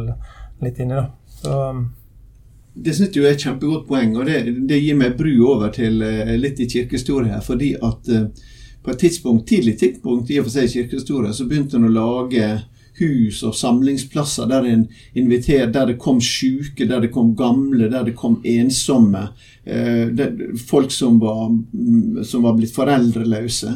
litt 0.64 0.78
inn 0.80 0.94
i. 0.94 1.00
da. 1.00 1.10
Så 1.28 1.56
det 2.74 2.94
synes 2.96 3.16
jeg 3.16 3.24
er 3.24 3.36
et 3.36 3.44
kjempegodt 3.44 3.86
poeng, 3.88 4.16
og 4.16 4.26
det, 4.28 4.40
det 4.68 4.80
gir 4.80 4.96
meg 4.96 5.16
bru 5.18 5.32
over 5.52 5.72
til 5.74 6.00
uh, 6.00 6.34
litt 6.40 6.60
i 6.62 6.68
kirkehistorie 6.70 7.34
her. 7.34 7.44
Fordi 7.44 7.74
at 7.76 8.12
uh, 8.12 8.28
på 8.82 8.92
et 8.94 9.02
tidspunkt, 9.04 9.46
tidlig 9.48 9.78
tidspunkt 9.78 10.30
i 10.32 10.40
og 10.40 10.48
for 10.48 10.56
seg 10.56 10.70
i 10.70 10.76
kirkehistorie, 10.78 11.34
så 11.36 11.48
begynte 11.48 11.78
en 11.78 11.90
å 11.90 11.92
lage 11.92 12.46
hus 12.98 13.38
og 13.48 13.54
samlingsplasser 13.56 14.48
der, 14.50 14.66
inviter, 15.16 15.68
der 15.72 15.92
det 15.92 15.98
kom 16.00 16.18
syke, 16.20 16.84
der 16.88 17.00
det 17.04 17.12
kom 17.14 17.30
gamle, 17.36 17.88
der 17.92 18.04
det 18.08 18.12
kom 18.18 18.36
ensomme. 18.44 19.30
Der, 19.64 20.34
folk 20.68 20.92
som 20.92 21.16
var, 21.22 21.46
mm, 21.48 22.20
som 22.28 22.44
var, 22.44 22.58
blitt 22.58 22.74
foreldreløse. 22.76 23.72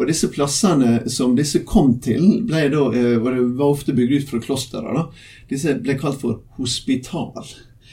Og 0.00 0.10
disse 0.10 0.32
plassene 0.34 1.04
som 1.12 1.36
disse 1.38 1.62
kom 1.68 1.94
til, 2.02 2.42
ble 2.48 2.66
da, 2.74 2.82
og 2.88 3.30
det 3.30 3.46
var 3.60 3.70
ofte 3.70 3.94
bygd 3.94 4.16
ut 4.16 4.28
fra 4.32 4.42
klostere, 4.48 5.06
disse 5.52 5.78
ble 5.78 5.94
kalt 6.00 6.18
for 6.24 6.42
hospital. 6.58 7.46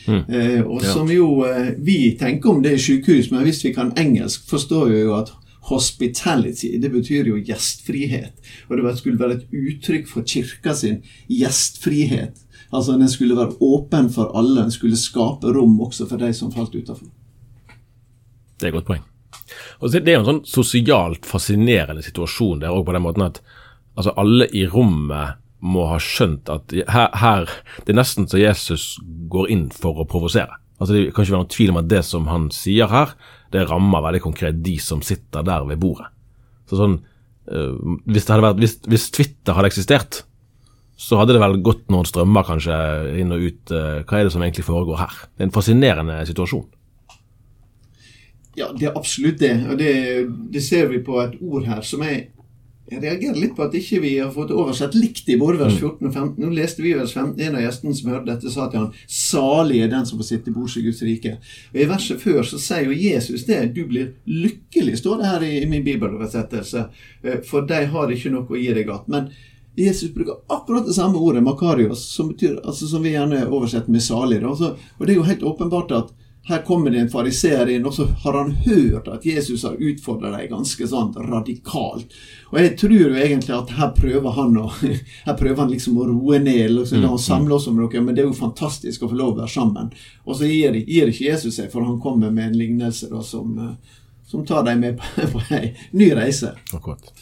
Mm. 0.07 0.23
Eh, 0.27 0.61
og 0.61 0.83
som 0.83 1.07
jo 1.11 1.45
eh, 1.47 1.77
Vi 1.79 2.17
tenker 2.19 2.51
om 2.51 2.61
det 2.63 2.73
i 2.75 2.81
sykehus, 2.81 3.29
men 3.31 3.45
hvis 3.45 3.63
vi 3.63 3.73
kan 3.75 3.93
engelsk, 3.97 4.43
forstår 4.49 4.89
vi 4.91 4.99
jo 4.99 5.13
at 5.15 5.31
hospitality, 5.69 6.73
det 6.81 6.91
betyr 6.91 7.29
jo 7.31 7.39
gjestfrihet. 7.39 8.33
Og 8.67 8.81
det 8.81 8.97
skulle 8.99 9.19
være 9.19 9.37
et 9.37 9.53
uttrykk 9.55 10.09
for 10.11 10.27
kirka 10.27 10.75
sin 10.75 10.99
gjestfrihet. 11.31 12.41
Altså 12.73 12.97
Den 12.97 13.09
skulle 13.09 13.37
være 13.37 13.55
åpen 13.61 14.09
for 14.11 14.33
alle, 14.37 14.61
den 14.61 14.71
skulle 14.71 14.99
skape 14.99 15.53
rom 15.55 15.79
også 15.81 16.07
for 16.09 16.19
de 16.19 16.33
som 16.33 16.51
falt 16.51 16.75
utafor. 16.75 17.07
Det 18.59 18.67
er 18.67 18.73
et 18.73 18.77
godt 18.79 18.89
poeng. 18.89 19.03
Og 19.79 19.91
Det 19.91 20.07
er 20.07 20.17
jo 20.17 20.23
en 20.23 20.31
sånn 20.31 20.45
sosialt 20.47 21.25
fascinerende 21.25 22.03
situasjon 22.03 22.63
der 22.63 22.73
òg, 22.73 22.85
på 22.85 22.95
den 22.95 23.05
måten 23.05 23.25
at 23.25 23.39
altså 23.95 24.13
alle 24.17 24.47
i 24.51 24.65
rommet 24.67 25.39
må 25.63 25.85
ha 25.87 25.99
skjønt 26.01 26.49
at 26.51 26.73
her, 26.73 27.13
her, 27.15 27.47
Det 27.85 27.93
er 27.93 27.99
nesten 28.01 28.27
så 28.27 28.41
Jesus 28.41 28.97
går 29.31 29.49
inn 29.53 29.69
for 29.71 30.01
å 30.01 30.07
provosere. 30.09 30.59
Altså 30.79 30.97
Det 30.97 31.13
kan 31.13 31.23
ikke 31.23 31.37
være 31.37 31.45
noen 31.45 31.55
tvil 31.55 31.71
om 31.71 31.79
at 31.79 31.89
det 31.91 32.03
som 32.03 32.27
han 32.27 32.49
sier 32.51 32.91
her, 32.91 33.15
det 33.53 33.67
rammer 33.69 34.03
veldig 34.03 34.23
konkret 34.25 34.59
de 34.65 34.75
som 34.81 35.03
sitter 35.05 35.45
der 35.45 35.65
ved 35.69 35.79
bordet. 35.79 36.09
Så 36.67 36.79
sånn, 36.79 36.97
øh, 37.53 37.97
hvis, 38.09 38.27
vært, 38.27 38.59
hvis, 38.59 38.77
hvis, 38.89 39.09
Twitter 39.13 39.55
hadde 39.55 39.69
eksistert, 39.71 40.23
så 40.99 41.19
hadde 41.19 41.35
det 41.35 41.41
vel 41.43 41.59
gått 41.63 41.85
noen 41.93 42.07
strømmer 42.07 42.45
kanskje 42.47 42.75
inn 43.21 43.33
og 43.35 43.43
ut. 43.43 43.63
Øh, 43.71 44.03
hva 44.03 44.19
er 44.19 44.27
det 44.27 44.33
som 44.35 44.43
egentlig 44.43 44.65
foregår 44.67 44.99
her? 45.03 45.19
Det 45.31 45.45
er 45.45 45.49
en 45.49 45.55
fascinerende 45.55 46.19
situasjon. 46.27 46.67
Ja, 48.57 48.69
det 48.73 48.89
er 48.89 48.97
absolutt 48.97 49.39
det. 49.41 49.53
Og 49.69 49.79
det, 49.79 49.93
det 50.53 50.61
ser 50.65 50.89
vi 50.91 51.01
på 51.05 51.17
et 51.23 51.39
ord 51.41 51.65
her 51.69 51.81
som 51.85 52.03
er 52.05 52.27
Jeg 52.91 52.99
reagerer 52.99 53.37
litt 53.39 53.53
på 53.55 53.63
at 53.63 53.75
ikke 53.79 54.01
vi 54.03 54.09
har 54.17 54.31
fått 54.33 54.51
oversett 54.51 54.95
likt 54.97 55.29
i 55.31 55.37
både 55.39 55.61
vers 55.61 55.75
14 55.77 56.03
og 56.03 56.09
15. 56.11 56.33
Nå 56.43 56.49
leste 56.51 56.83
vi 56.83 56.91
vers 56.97 57.13
15. 57.15 57.37
En 57.39 57.55
av 57.55 57.63
gjestene 57.63 57.95
som 57.95 58.09
hørte 58.11 58.27
dette, 58.27 58.51
sa 58.51 58.67
til 58.67 58.81
han 58.81 58.89
'Salig 59.07 59.79
er 59.83 59.93
den 59.93 60.05
som 60.05 60.19
får 60.19 60.27
sitte 60.27 60.51
bords 60.51 60.75
i 60.77 60.83
Guds 60.83 60.99
rike'. 61.01 61.37
Og 61.71 61.79
I 61.79 61.87
verset 61.87 62.21
før 62.21 62.43
så 62.43 62.59
sier 62.59 62.91
jo 62.91 62.91
Jesus 62.91 63.45
det. 63.47 63.73
'Du 63.73 63.85
blir 63.87 64.11
lykkelig', 64.27 64.97
står 64.99 65.17
det 65.17 65.31
her 65.31 65.43
i, 65.43 65.63
i 65.63 65.65
min 65.65 65.83
bibeloversettelse. 65.83 66.85
Eh, 67.23 67.39
for 67.47 67.61
de 67.61 67.85
har 67.85 68.11
ikke 68.11 68.31
noe 68.31 68.43
å 68.49 68.59
gi 68.59 68.73
deg 68.73 68.89
att. 68.89 69.07
Men 69.07 69.29
Jesus 69.75 70.13
bruker 70.13 70.43
akkurat 70.49 70.85
det 70.85 70.93
samme 70.93 71.17
ordet, 71.17 71.43
makarios, 71.43 72.03
som, 72.03 72.27
betyr, 72.27 72.59
altså, 72.65 72.87
som 72.87 73.03
vi 73.03 73.15
gjerne 73.15 73.47
oversetter 73.47 73.91
med 73.91 74.01
'salig'. 74.01 74.43
Og 74.43 75.07
det 75.07 75.13
er 75.13 75.15
jo 75.15 75.23
helt 75.23 75.43
åpenbart 75.43 75.91
at 75.91 76.13
her 76.45 76.61
kommer 76.61 76.91
det 76.91 76.99
en 76.99 77.09
fariseer 77.09 77.69
inn, 77.71 77.85
og 77.85 77.93
så 77.93 78.05
har 78.05 78.33
han 78.33 78.51
hørt 78.51 79.07
at 79.07 79.25
Jesus 79.25 79.63
har 79.63 79.79
utfordra 79.79 80.33
dem 80.33 80.49
ganske 80.51 80.87
sånn 80.87 81.13
radikalt. 81.29 82.11
Og 82.51 82.59
jeg 82.59 82.73
tror 82.81 82.95
jo 82.97 83.13
egentlig 83.15 83.55
at 83.55 83.71
her 83.77 83.93
prøver 83.95 84.35
han 84.35 84.57
å, 84.59 84.65
her 85.27 85.37
prøver 85.39 85.61
han 85.63 85.71
liksom 85.71 86.01
å 86.03 86.09
roe 86.11 86.41
ned. 86.43 86.75
og 86.81 86.87
så 86.89 86.99
la 86.99 87.13
oss 87.15 87.29
samle 87.31 87.55
oss 87.55 87.69
om 87.71 87.79
noe, 87.79 88.01
Men 88.01 88.15
det 88.15 88.25
er 88.25 88.27
jo 88.27 88.35
fantastisk 88.35 89.03
å 89.03 89.11
få 89.13 89.15
lov 89.15 89.37
å 89.37 89.41
være 89.41 89.55
sammen. 89.55 89.93
Og 90.25 90.35
så 90.35 90.49
gir, 90.51 90.75
gir 90.83 91.07
ikke 91.07 91.29
Jesus 91.29 91.61
seg, 91.61 91.71
for 91.71 91.87
han 91.87 92.01
kommer 92.03 92.31
med 92.31 92.51
en 92.51 92.57
lignelse 92.59 93.07
da, 93.09 93.23
som, 93.23 93.77
som 94.27 94.43
tar 94.45 94.67
dem 94.67 94.83
med 94.83 94.99
på, 94.99 95.27
på 95.37 95.45
ei 95.55 95.71
ny 95.95 96.11
reise. 96.11 96.57
Akkurat. 96.75 97.13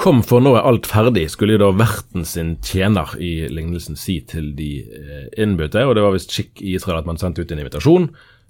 Kom, 0.00 0.22
for 0.24 0.40
nå 0.40 0.54
er 0.56 0.64
alt 0.64 0.86
ferdig, 0.88 1.26
skulle 1.28 1.58
jo 1.58 1.60
da 1.60 1.74
verten 1.76 2.24
sin 2.24 2.54
tjener 2.64 3.10
i 3.20 3.50
lignelsen 3.52 3.98
si 4.00 4.14
til 4.24 4.54
de 4.56 4.70
eh, 4.80 5.26
innbudte. 5.42 5.82
Og 5.84 5.92
det 5.96 6.04
var 6.06 6.14
visst 6.14 6.32
skikk 6.32 6.62
i 6.64 6.72
Israel 6.78 7.02
at 7.02 7.08
man 7.10 7.20
sendte 7.20 7.44
ut 7.44 7.52
en 7.52 7.60
invitasjon, 7.60 8.06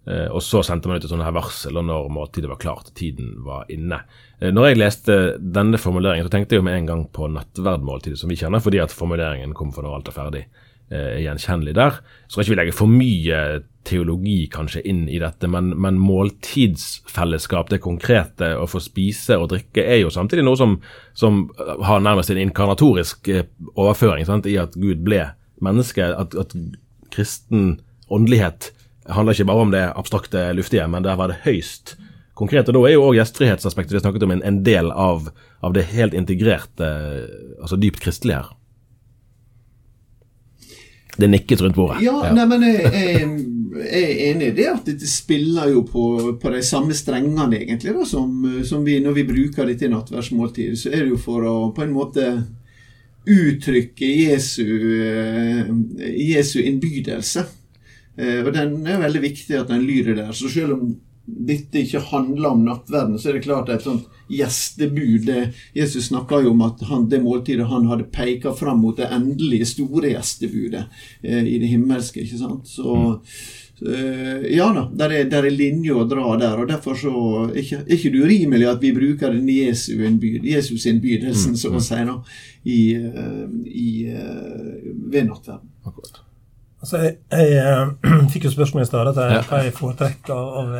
eh, 0.06 0.28
og 0.30 0.44
så 0.46 0.62
sendte 0.62 0.86
man 0.86 1.00
ut 1.00 1.08
et 1.08 1.10
sånt 1.10 1.26
her 1.26 1.34
varsel 1.34 1.80
og 1.80 1.88
når 1.88 2.06
måltidet 2.14 2.52
var 2.52 2.60
klart, 2.62 2.92
tiden 2.94 3.32
var 3.42 3.66
inne. 3.66 3.98
Eh, 4.38 4.52
når 4.54 4.68
jeg 4.68 4.78
leste 4.78 5.18
denne 5.42 5.80
formuleringen, 5.82 6.28
så 6.28 6.36
tenkte 6.36 6.54
jeg 6.54 6.62
jo 6.62 6.68
med 6.68 6.78
en 6.78 6.90
gang 6.92 7.02
på 7.18 7.26
nattverdmåltidet 7.34 8.22
som 8.22 8.30
vi 8.30 8.38
kjenner, 8.38 8.62
fordi 8.62 8.84
at 8.84 8.94
formuleringen 8.94 9.56
kom 9.58 9.74
for 9.74 9.82
når 9.82 9.98
alt 9.98 10.12
er 10.12 10.18
ferdig 10.20 10.46
er 10.90 11.20
gjenkjennelig 11.22 11.74
der. 11.78 11.98
Så 12.26 12.36
skal 12.36 12.44
ikke 12.44 12.54
vi 12.54 12.60
legge 12.60 12.78
for 12.78 12.90
mye 12.90 13.42
teologi 13.84 14.44
kanskje 14.52 14.82
inn 14.88 15.06
i 15.08 15.18
dette, 15.22 15.48
men, 15.48 15.72
men, 15.80 15.98
måltidsfellesskap, 16.00 17.70
det 17.72 17.80
konkrete 17.84 18.52
å 18.60 18.66
få 18.68 18.82
spise 18.84 19.38
og 19.40 19.50
drikke, 19.54 19.84
er 19.84 20.02
jo 20.02 20.12
samtidig 20.12 20.44
noe 20.46 20.58
som, 20.60 20.76
som 21.16 21.46
har 21.86 22.02
nærmest 22.04 22.32
en 22.32 22.42
inkarnatorisk 22.42 23.30
eh, 23.32 23.48
overføring 23.74 24.28
sant? 24.28 24.48
i 24.50 24.58
at 24.60 24.76
Gud 24.76 25.04
ble 25.06 25.24
menneske. 25.64 26.04
At, 26.04 26.36
at, 26.38 26.54
kristen 27.10 27.80
åndelighet 28.06 28.68
handler 29.10 29.34
ikke 29.34 29.48
bare 29.48 29.64
om 29.64 29.72
det 29.72 29.82
abstrakte, 29.98 30.44
luftige, 30.54 30.84
men 30.86 31.02
der 31.02 31.16
var 31.18 31.32
det 31.32 31.40
høyst 31.42 31.96
konkret. 32.38 32.68
Og 32.68 32.76
Da 32.76 32.82
er 32.86 32.94
jo 32.94 33.08
òg 33.08 33.16
gjestfrihetsaspektet 33.18 33.96
vi 33.96 34.02
snakket 34.04 34.26
om 34.28 34.36
en, 34.36 34.44
en 34.46 34.60
del 34.66 34.92
av, 34.92 35.30
av, 35.60 35.74
det 35.74 35.88
helt 35.90 36.14
integrerte, 36.14 36.90
altså 37.58 37.80
dypt 37.80 38.02
kristelige 38.04 38.44
her. 38.44 38.52
Det 41.18 41.28
nikkes 41.28 41.64
rundt 41.64 41.76
bordet. 41.76 41.98
Ja, 42.04 42.14
ja. 42.28 42.30
Nei, 42.36 42.46
men 42.48 42.62
jeg, 42.64 42.92
jeg, 42.94 43.26
er 43.78 44.30
enig 44.30 44.50
i 44.50 44.54
det 44.56 44.66
at 44.70 44.86
dette 44.88 45.08
spiller 45.08 45.70
jo 45.70 45.84
på, 45.86 46.04
på 46.40 46.52
de 46.54 46.62
samme 46.66 46.96
strengene, 46.96 47.46
egentlig, 47.58 47.94
da, 47.96 48.06
som, 48.08 48.32
som, 48.66 48.84
vi 48.86 48.98
når 49.02 49.18
vi 49.20 49.26
bruker 49.28 49.68
dette 49.68 49.86
i 49.86 49.92
nattverdsmåltidet. 49.92 50.78
Så 50.80 50.92
er 50.92 51.04
det 51.04 51.12
jo 51.14 51.20
for 51.20 51.46
å 51.46 51.54
på 51.76 51.84
en 51.84 51.94
måte 51.94 52.26
uttrykke 53.30 54.06
Jesu, 54.06 54.66
eh, 55.04 55.70
Jesu 56.24 56.60
innbydelse. 56.62 57.44
Eh, 58.16 58.40
og 58.44 58.52
den 58.56 58.80
er 58.88 59.02
veldig 59.02 59.22
viktig 59.22 59.58
at 59.58 59.70
den 59.70 59.84
lyder 59.86 60.18
der. 60.18 60.32
Så 60.36 60.50
selv 60.52 60.78
om 60.78 60.90
dette 61.30 61.84
ikke 61.84 62.02
handler 62.10 62.54
om 62.54 62.64
nattverden, 62.66 63.18
så 63.18 63.30
er 63.30 63.38
det 63.38 63.44
klart 63.46 63.70
et 63.72 63.84
sånt 63.84 64.08
gjestebud. 64.30 65.30
Jesus 65.74 66.10
snakka 66.10 66.42
jo 66.44 66.52
om 66.54 66.62
at 66.66 66.84
han, 66.90 67.08
det 67.10 67.22
måltidet 67.24 67.68
han 67.70 67.88
hadde 67.90 68.10
peka 68.12 68.54
fram 68.56 68.82
mot 68.84 68.98
det 68.98 69.10
endelige, 69.10 69.68
store 69.72 70.14
gjestebudet 70.14 70.84
eh, 71.22 71.42
i 71.42 71.58
det 71.62 71.72
himmelske. 71.72 72.24
ikke 72.24 72.42
sant? 72.44 72.70
Så 72.70 72.94
så 73.80 73.86
ja 74.50 74.66
da, 74.76 74.82
der 74.92 75.12
er, 75.16 75.28
der 75.32 75.46
er 75.48 75.54
linjer 75.56 76.02
å 76.02 76.04
dra 76.04 76.34
der. 76.36 76.58
og 76.60 76.68
Derfor 76.68 76.98
så 77.00 77.12
er 77.46 77.60
ikke, 77.62 77.78
er 77.86 77.94
ikke 77.96 78.10
det 78.12 78.24
urimelig 78.26 78.66
at 78.68 78.82
vi 78.82 78.90
bruker 78.92 79.32
den 79.32 79.48
Jesu 79.48 79.94
innbyd, 80.04 80.44
Jesus 80.44 80.84
innbydelsen, 80.90 81.54
mm, 81.54 81.60
så 81.62 81.70
å 81.70 81.78
mm. 81.78 81.84
si, 81.86 82.00
nå, 82.04 82.16
i, 82.68 82.80
eh, 82.98 83.46
i, 83.64 83.92
eh, 84.12 84.90
ved 85.14 85.30
nattverden. 85.30 85.70
Altså, 86.80 87.00
jeg, 87.06 87.16
jeg, 87.32 87.56
jeg, 87.56 88.28
fikk 88.34 88.50
jo 88.50 88.52
spørsmål 88.58 88.84
i 88.84 88.90
stad 88.90 89.14
hva 89.16 89.62
jeg 89.64 89.76
foretrekker 89.76 90.36
av, 90.36 90.76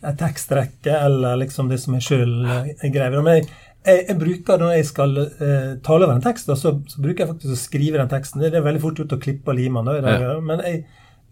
en 0.00 0.18
tekstrekke 0.18 0.94
eller 0.94 1.38
liksom 1.40 1.70
det 1.70 1.80
som 1.82 1.96
jeg 1.96 2.06
sjøl 2.06 2.34
greier. 2.82 3.18
Men 3.18 3.38
jeg, 3.38 3.46
jeg, 3.86 4.02
jeg, 4.08 4.18
bruker 4.20 4.62
når 4.62 4.74
jeg 4.76 4.88
skal 4.90 5.14
eh, 5.22 5.70
tale 5.84 6.06
over 6.06 6.14
en 6.16 6.24
tekst, 6.24 6.50
så, 6.50 6.74
så, 6.78 7.02
bruker 7.02 7.24
jeg 7.24 7.32
faktisk 7.32 7.54
å 7.54 7.60
skrive 7.60 8.00
den 8.00 8.10
teksten. 8.12 8.42
Det 8.44 8.52
er 8.52 8.66
veldig 8.66 8.82
fort 8.82 9.00
gjort 9.02 9.16
å 9.16 9.22
klippe 9.22 9.54
og 9.54 9.58
lime 9.58 9.84
den, 9.88 10.10
ja. 10.10 10.34
men 10.44 10.64
jeg, 10.66 10.82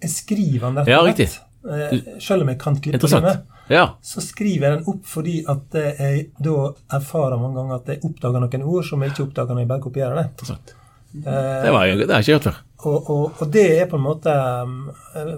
jeg, 0.03 0.15
skriver 0.15 0.67
den 0.69 0.81
rett 0.83 0.95
og 0.95 1.13
slett. 1.13 1.43
Eh, 1.67 1.95
selv 2.23 2.47
om 2.47 2.53
jeg 2.53 2.61
kan 2.63 2.81
klippe 2.83 3.03
og 3.03 3.15
lime. 3.17 3.37
Ja. 3.67 3.87
Så 4.07 4.23
skriver 4.23 4.69
jeg 4.69 4.77
den 4.77 4.91
opp 4.93 5.09
fordi 5.11 5.41
at 5.51 5.75
jeg 5.75 6.29
da 6.39 6.69
erfarer 7.01 7.41
mange 7.41 7.59
ganger 7.59 7.81
at 7.81 7.89
jeg 7.91 8.05
oppdager 8.07 8.45
noen 8.45 8.69
ord 8.71 8.87
som 8.87 9.03
jeg 9.03 9.15
ikke 9.15 9.25
oppdager 9.25 9.57
når 9.57 9.65
jeg 9.65 9.73
bare 9.75 9.87
kopierer 9.89 10.21
det. 10.21 10.29
Interessant. 10.35 10.77
Det, 11.17 11.73
var, 11.73 11.91
det 11.91 12.07
har 12.13 12.21
jeg 12.21 12.29
ikke 12.29 12.39
hørt 12.39 12.51
før. 12.51 12.63
Og, 12.77 13.11
og, 13.11 13.31
og, 13.41 13.49
det 13.53 13.65
er 13.81 13.87
på 13.89 13.97
en 13.97 14.05
måte 14.05 14.33
um, 14.63 14.91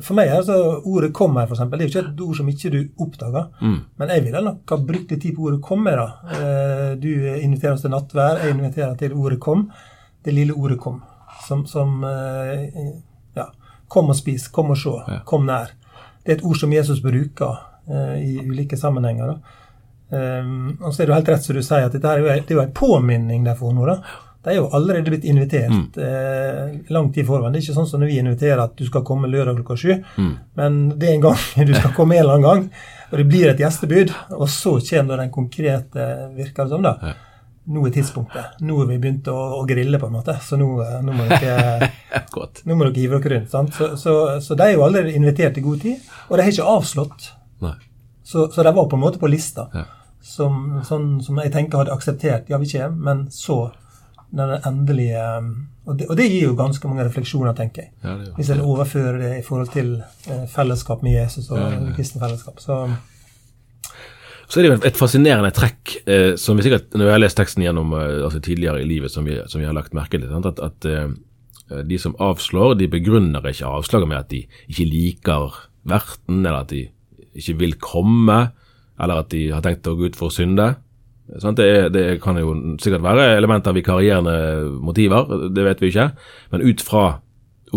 For 0.02 0.16
meg 0.18 0.26
er 0.26 0.40
altså 0.40 0.56
ordet 0.82 1.12
'kommer', 1.14 1.46
for 1.46 1.54
eksempel, 1.54 1.78
det 1.78 1.84
er 1.84 1.88
jo 1.88 1.98
ikke 1.98 2.08
et 2.08 2.20
ord 2.26 2.36
som 2.36 2.48
ikke 2.48 2.70
du 2.70 2.80
oppdager. 2.98 3.44
Mm. 3.60 3.78
Men 3.96 4.08
jeg 4.08 4.24
ville 4.24 4.42
nok 4.42 4.70
ha 4.70 4.76
brukt 4.76 5.10
litt 5.10 5.22
tid 5.22 5.36
på 5.36 5.46
ordet 5.46 5.60
'komme'. 5.62 5.96
da. 5.96 6.08
Eh, 6.34 6.96
du 6.98 7.08
inviterer 7.42 7.72
oss 7.72 7.80
til 7.80 7.90
nattvær, 7.90 8.42
jeg 8.42 8.50
inviterer 8.50 8.94
til 8.94 9.12
ordet 9.12 9.38
'kom'. 9.38 9.70
Det 10.24 10.34
lille 10.34 10.52
ordet 10.52 10.78
'kom'. 10.78 11.00
Som, 11.46 11.66
som 11.66 12.04
eh, 12.04 12.68
ja, 13.36 13.44
Kom 13.88 14.10
og 14.10 14.16
spis, 14.16 14.48
kom 14.48 14.70
og 14.70 14.76
se, 14.76 14.90
ja. 15.08 15.20
kom 15.24 15.46
nær. 15.46 15.70
Det 16.24 16.32
er 16.32 16.36
et 16.36 16.44
ord 16.44 16.56
som 16.56 16.72
Jesus 16.72 17.00
bruker 17.00 17.54
eh, 17.88 18.18
i 18.20 18.48
ulike 18.50 18.76
sammenhenger. 18.76 19.26
da. 19.26 19.38
Og 20.80 20.94
så 20.94 21.02
er 21.02 21.06
det 21.06 21.08
jo 21.08 21.14
helt 21.14 21.28
rett 21.28 21.42
som 21.44 21.56
du 21.56 21.62
sier, 21.62 21.84
at 21.84 21.92
dette 21.92 22.08
er 22.08 22.18
jo, 22.18 22.24
det 22.24 22.50
er 22.50 22.54
jo 22.54 22.60
en 22.60 22.72
påminning 22.72 23.44
de 23.44 23.54
får 23.54 23.72
nå. 23.74 23.86
da 23.86 24.00
de 24.44 24.52
er 24.52 24.60
jo 24.60 24.68
allerede 24.72 25.10
blitt 25.10 25.24
invitert 25.26 25.70
mm. 25.70 25.86
eh, 25.98 26.90
lang 26.94 27.10
tid 27.12 27.26
forveien. 27.26 27.52
Det 27.52 27.58
er 27.58 27.66
ikke 27.66 27.78
sånn 27.80 27.88
som 27.90 28.02
når 28.02 28.12
vi 28.12 28.18
inviterer 28.22 28.62
at 28.62 28.76
du 28.78 28.84
skal 28.86 29.02
komme 29.06 29.30
lørdag 29.30 29.58
klokka 29.58 29.76
sju. 29.80 29.96
Mm. 30.16 30.34
Men 30.60 30.76
det 30.94 31.08
er 31.08 31.16
en 31.16 31.24
gang 31.26 31.40
du 31.70 31.72
skal 31.74 31.94
komme 31.96 32.14
en 32.14 32.22
eller 32.22 32.38
annen 32.38 32.46
gang, 32.46 32.84
og 33.10 33.16
det 33.18 33.26
blir 33.30 33.50
et 33.50 33.64
gjestebud. 33.64 34.12
Og 34.38 34.46
så 34.52 34.76
kommer 34.90 35.24
den 35.24 35.32
konkrete, 35.34 36.06
virker 36.36 36.68
det 36.68 36.76
som, 36.76 36.86
da. 36.86 37.16
Nå 37.68 37.82
er 37.84 37.92
tidspunktet. 37.92 38.60
Nå 38.64 38.78
har 38.78 38.86
vi 38.88 39.00
begynt 39.02 39.26
å, 39.28 39.36
å 39.58 39.64
grille, 39.68 39.98
på 40.00 40.08
en 40.08 40.14
måte. 40.16 40.38
Så 40.44 40.56
nå, 40.60 40.70
eh, 40.86 40.94
nå 41.04 41.16
må 41.18 41.26
dere 41.28 41.90
nå 42.64 42.78
må 42.78 42.86
dere 42.86 42.94
hive 42.94 43.18
dere 43.18 43.34
rundt. 43.34 43.50
sant? 43.52 43.74
Så, 43.74 43.90
så, 44.00 44.14
så, 44.44 44.56
de 44.56 44.70
er 44.70 44.78
jo 44.78 44.86
allerede 44.86 45.18
invitert 45.18 45.58
i 45.58 45.66
god 45.66 45.82
tid. 45.82 46.06
Og 46.30 46.38
de 46.38 46.46
har 46.46 46.54
ikke 46.54 46.78
avslått. 46.78 47.28
Så, 48.28 48.46
så 48.52 48.64
de 48.64 48.72
var 48.76 48.88
på 48.88 48.96
en 48.96 49.02
måte 49.02 49.20
på 49.20 49.28
lista. 49.28 49.66
Ja. 49.74 49.84
Som, 50.24 50.78
sånn, 50.84 51.18
som 51.24 51.42
jeg 51.42 51.52
tenker 51.52 51.82
hadde 51.82 51.92
akseptert. 51.94 52.48
Ja, 52.48 52.62
vi 52.62 52.70
kommer, 52.70 52.96
men 53.10 53.22
så 53.34 53.66
den 54.30 54.54
endelige 54.66 55.24
og 55.88 55.96
det, 55.96 56.08
og 56.12 56.18
det, 56.20 56.26
gir 56.28 56.50
jo 56.50 56.56
ganske 56.56 56.88
mange 56.88 57.06
refleksjoner, 57.06 57.54
tenker 57.56 57.86
jeg. 57.86 57.92
Ja, 58.04 58.16
det 58.20 58.34
Hvis 58.36 58.50
en 58.52 58.60
overfører 58.60 59.22
det 59.22 59.30
i 59.38 59.44
forhold 59.46 59.70
til 59.72 59.94
eh, 60.28 60.42
fellesskap 60.52 61.04
med 61.04 61.14
Jesus 61.16 61.48
og 61.48 61.62
ja, 61.62 61.78
kristne 61.96 62.20
fellesskap. 62.20 62.60
Så, 62.60 62.76
så 64.48 64.60
er 64.60 64.66
det 64.66 64.72
jo 64.72 64.76
et 64.90 65.00
fascinerende 65.00 65.52
trekk, 65.56 65.94
eh, 66.04 66.34
som 66.40 66.60
vi 66.60 66.66
sikkert, 66.66 66.92
når 66.92 67.08
jeg 67.08 67.16
har 67.16 67.22
lest 67.22 67.40
teksten 67.40 67.64
gjennom 67.64 67.96
eh, 67.96 68.20
altså 68.26 68.42
tidligere 68.44 68.82
i 68.82 68.90
livet, 68.90 69.14
som 69.14 69.24
vi, 69.24 69.38
som 69.48 69.62
vi 69.62 69.68
har 69.68 69.76
lagt 69.76 69.96
merke 69.96 70.20
til, 70.20 70.28
at, 70.28 70.60
at 70.60 70.90
eh, 70.92 71.80
de 71.88 72.00
som 72.00 72.16
avslår, 72.20 72.76
de 72.80 72.90
begrunner 72.92 73.48
ikke 73.48 73.72
avslaget 73.72 74.12
med 74.12 74.20
at 74.20 74.30
de 74.32 74.42
ikke 74.68 74.88
liker 74.88 75.56
verten, 75.88 76.42
eller 76.42 76.66
at 76.66 76.74
de 76.74 76.84
ikke 77.38 77.56
vil 77.62 77.76
komme, 77.80 78.38
eller 79.00 79.24
at 79.24 79.32
de 79.32 79.46
har 79.54 79.64
tenkt 79.64 79.88
å 79.88 79.96
gå 79.96 80.10
ut 80.10 80.20
for 80.20 80.28
å 80.28 80.36
synde. 80.36 80.74
Det, 81.28 81.92
det, 81.92 82.04
kan 82.24 82.38
jo 82.40 82.54
sikkert 82.80 83.04
være 83.04 83.34
elementer 83.36 83.74
av 83.74 83.76
vikarierende 83.76 84.36
motiver, 84.80 85.28
det 85.52 85.66
vet 85.66 85.82
vi 85.82 85.90
ikke. 85.92 86.10
Men 86.54 86.64
ut 86.64 86.84
fra 86.84 87.04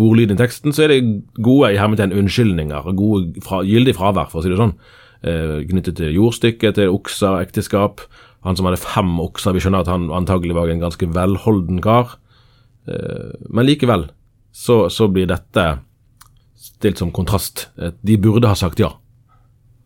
ordlyden 0.00 0.38
i 0.38 0.40
teksten 0.40 0.72
så 0.72 0.86
er 0.86 0.94
det 0.94 1.00
gode 1.44 1.74
i 1.74 1.78
hermetegn 1.80 2.14
unnskyldninger, 2.16 2.88
gode 2.96 3.42
fra, 3.44 3.60
gyldig 3.66 3.94
fravær, 3.98 4.30
for 4.32 4.40
å 4.40 4.44
si 4.44 4.52
det 4.52 4.60
sånn. 4.60 4.74
Eh, 5.22 5.58
knyttet 5.68 6.00
til 6.00 6.16
jordstykket, 6.16 6.78
til 6.78 6.96
okser, 6.96 7.42
ekteskap. 7.44 8.02
Han 8.46 8.58
som 8.58 8.66
hadde 8.66 8.80
fem 8.82 9.12
okser, 9.22 9.54
vi 9.54 9.62
skjønner 9.62 9.84
at 9.84 9.92
han 9.92 10.08
antagelig 10.14 10.56
var 10.56 10.72
en 10.72 10.82
ganske 10.82 11.06
velholden 11.14 11.82
kar. 11.84 12.16
Eh, 12.88 13.36
men 13.52 13.68
likevel 13.68 14.08
så, 14.52 14.88
så, 14.90 15.06
blir 15.12 15.28
dette 15.30 15.66
stilt 16.58 16.98
som 16.98 17.12
kontrast. 17.14 17.68
De 17.76 18.18
burde 18.18 18.50
ha 18.50 18.58
sagt 18.58 18.82
ja. 18.82 18.94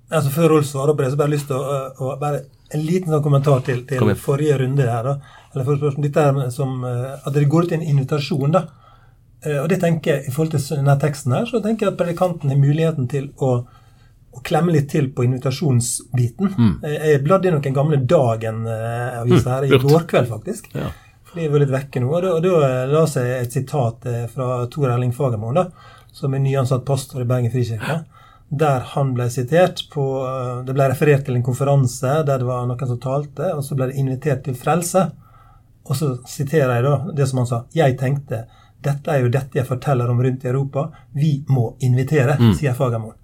Altså 0.06 0.30
Før 0.30 0.54
Rolf 0.54 0.68
svarer 0.70 0.94
på 0.94 1.02
det, 1.02 1.12
så 1.12 1.18
bare 1.18 1.34
lyst 1.34 1.50
til 1.50 1.58
å, 1.58 1.78
å, 1.98 2.14
bare 2.20 2.44
en 2.74 2.82
liten 2.82 3.12
sånn 3.12 3.22
kommentar 3.22 3.62
til, 3.66 3.84
til 3.86 4.14
forrige 4.18 4.58
runde 4.62 4.86
her. 4.88 5.06
da, 5.06 5.14
eller 5.54 5.64
for 5.64 5.78
spørsmål, 5.78 6.08
dette 6.08 6.24
er 6.26 6.50
som, 6.50 6.84
eh, 6.84 7.14
At 7.26 7.32
det 7.34 7.48
går 7.48 7.64
ut 7.64 7.72
en 7.72 7.82
invitasjon. 7.82 8.52
da, 8.52 8.66
eh, 9.44 9.62
og 9.62 9.68
det 9.68 9.80
tenker 9.80 10.14
jeg, 10.14 10.28
I 10.28 10.30
forhold 10.34 10.50
til 10.56 10.76
denne 10.76 10.98
teksten 11.00 11.32
her, 11.32 11.46
så 11.46 11.62
tenker 11.62 11.86
jeg 11.86 11.92
at 11.92 11.98
predikanten 11.98 12.50
har 12.50 12.56
muligheten 12.58 13.08
til 13.08 13.30
å, 13.38 13.64
å 14.36 14.42
klemme 14.42 14.72
litt 14.72 14.90
til 14.90 15.08
på 15.08 15.24
invitasjonsbiten. 15.24 16.52
Jeg, 16.82 17.00
jeg 17.12 17.24
bladde 17.24 17.48
i 17.48 17.54
noen 17.54 17.74
gamle 17.74 18.02
Dagen-aviser 18.04 19.50
her 19.50 19.64
i 19.64 19.68
lurt. 19.70 19.82
går 19.82 20.06
kveld, 20.10 20.28
faktisk. 20.28 20.68
Ja. 20.74 20.90
For 21.24 21.40
jeg 21.40 21.50
jo 21.50 21.58
litt 21.58 21.72
vekke 21.72 22.00
nå. 22.00 22.10
Og 22.10 22.42
da, 22.42 22.84
la 22.90 23.06
seg 23.06 23.30
et 23.38 23.52
sitat 23.52 24.06
eh, 24.06 24.26
fra 24.32 24.66
Tor 24.66 24.90
Erling 24.90 25.14
Fagermoen, 25.14 25.54
da, 25.54 25.70
som 26.12 26.34
er 26.34 26.40
nyansatt 26.44 26.84
pastor 26.84 27.22
i 27.22 27.28
Bergen 27.28 27.52
frikirke. 27.52 28.02
Der 28.50 28.80
han 28.92 29.14
ble 29.14 29.26
sitert 29.30 29.80
på 29.90 30.02
eh, 30.22 30.64
Det 30.64 30.74
ble 30.76 30.86
referert 30.92 31.24
til 31.26 31.34
en 31.34 31.42
konferanse 31.42 32.12
der 32.26 32.38
det 32.38 32.46
var 32.46 32.66
noen 32.68 32.86
som 32.86 33.00
talte, 33.02 33.48
og 33.56 33.64
så 33.66 33.74
ble 33.74 33.88
det 33.90 33.96
invitert 33.98 34.44
til 34.44 34.54
frelse. 34.54 35.02
Og 35.86 35.96
så 35.96 36.12
siterer 36.26 36.76
jeg 36.76 36.84
da 36.86 36.94
det 37.14 37.26
som 37.28 37.38
han 37.42 37.46
sa. 37.50 37.64
Jeg 37.74 37.98
tenkte 37.98 38.44
dette 38.86 39.10
er 39.10 39.24
jo 39.24 39.28
dette 39.34 39.58
jeg 39.58 39.66
forteller 39.66 40.10
om 40.12 40.20
rundt 40.22 40.44
i 40.44 40.48
Europa. 40.48 40.88
Vi 41.14 41.44
må 41.48 41.76
invitere, 41.82 42.36
sier 42.54 42.74
Fagermoen. 42.74 43.14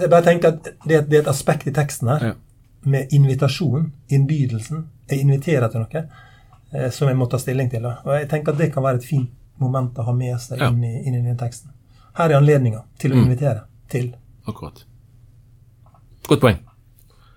Jeg 0.00 0.10
bare 0.10 0.24
tenker 0.26 0.48
at 0.56 0.64
det, 0.88 1.04
det 1.08 1.16
er 1.18 1.22
et 1.22 1.28
aspekt 1.30 1.66
i 1.70 1.72
teksten 1.74 2.08
her 2.10 2.24
Ja. 2.26 2.32
med 2.84 3.12
invitasjon, 3.14 3.92
innbydelsen. 4.10 4.86
Jeg 5.10 5.20
inviterer 5.22 5.68
til 5.70 5.80
noe 5.84 6.02
eh, 6.72 6.90
som 6.90 7.08
jeg 7.08 7.16
må 7.16 7.26
ta 7.30 7.38
stilling 7.38 7.70
til. 7.70 7.82
Da. 7.86 7.94
Og 8.04 8.16
jeg 8.18 8.28
tenker 8.28 8.52
at 8.52 8.58
det 8.58 8.72
kan 8.74 8.82
være 8.82 8.98
et 8.98 9.06
fint 9.06 9.30
moment 9.62 9.98
å 9.98 10.02
ha 10.08 10.12
med 10.12 10.40
seg 10.40 10.58
Ja. 10.58 10.68
inn, 10.70 10.82
i, 10.84 11.02
inn 11.06 11.14
i 11.14 11.22
den 11.22 11.38
teksten. 11.38 11.70
Her 12.18 12.30
er 12.30 12.40
anledninga 12.40 12.82
til 12.98 13.12
å 13.14 13.22
invitere 13.22 13.62
til. 13.88 14.14
Akkurat. 14.48 14.84
Godt 16.28 16.44
poeng. 16.44 16.60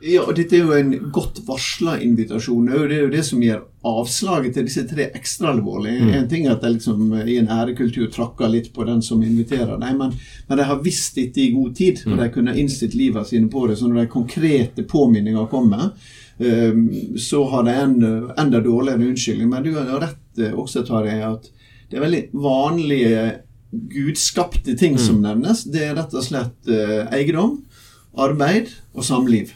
Ja, 0.06 0.26
og 0.28 0.36
dette 0.38 0.58
er 0.58 0.66
jo 0.66 0.74
en 0.76 0.92
godt 1.14 1.40
varsla 1.48 1.96
invitasjon. 2.04 2.68
Det 2.68 2.76
er 2.76 2.82
jo 2.82 2.88
det, 2.90 2.98
er 2.98 3.06
jo 3.06 3.14
det 3.14 3.24
som 3.26 3.42
gjør 3.42 3.62
avslaget 3.88 4.54
til 4.54 4.68
disse 4.68 4.84
tre 4.90 5.08
ekstra 5.18 5.54
alvorlige. 5.54 6.10
En 6.18 6.28
ting 6.30 6.46
er 6.46 6.54
at 6.54 6.66
de 6.66 6.74
liksom 6.76 7.14
i 7.24 7.38
en 7.40 7.50
ærekultur 7.50 8.12
trakker 8.14 8.52
litt 8.52 8.70
på 8.76 8.86
den 8.86 9.02
som 9.06 9.24
inviterer 9.26 9.80
dem, 9.82 10.02
men, 10.02 10.14
men 10.50 10.60
de 10.60 10.68
har 10.68 10.84
visst 10.86 11.18
dette 11.18 11.42
i 11.42 11.54
god 11.56 11.74
tid, 11.80 12.04
og 12.10 12.20
de 12.20 12.30
kunne 12.34 12.58
innstilt 12.60 12.98
livet 13.00 13.32
sine 13.32 13.50
på 13.50 13.66
det. 13.70 13.80
Så 13.80 13.90
når 13.90 14.04
de 14.04 14.14
konkrete 14.14 14.86
påminninger 14.86 15.50
kommer, 15.50 15.96
ehm, 16.44 16.86
så 17.18 17.46
har 17.54 17.66
de 17.66 17.80
en 17.80 17.98
enda 18.36 18.62
dårligere 18.62 19.10
unnskyldning. 19.10 19.50
Men 19.56 19.66
du 19.66 19.74
har 19.80 19.96
rett 20.04 20.44
eh, 20.44 20.54
også, 20.54 20.86
Tarjei, 20.86 21.22
at 21.24 21.50
det 21.90 21.98
er 21.98 22.06
veldig 22.06 22.24
vanlige 22.46 23.26
gudskapte 23.92 24.76
ting 24.80 24.98
som 25.02 25.22
nevnes. 25.24 25.66
Det 25.72 25.84
er 25.88 25.96
rett 25.98 26.16
og 26.16 26.26
slett 26.26 26.72
eh, 26.72 27.06
eiendom, 27.16 27.60
arbeid 28.16 28.74
og 28.96 29.06
samliv 29.08 29.54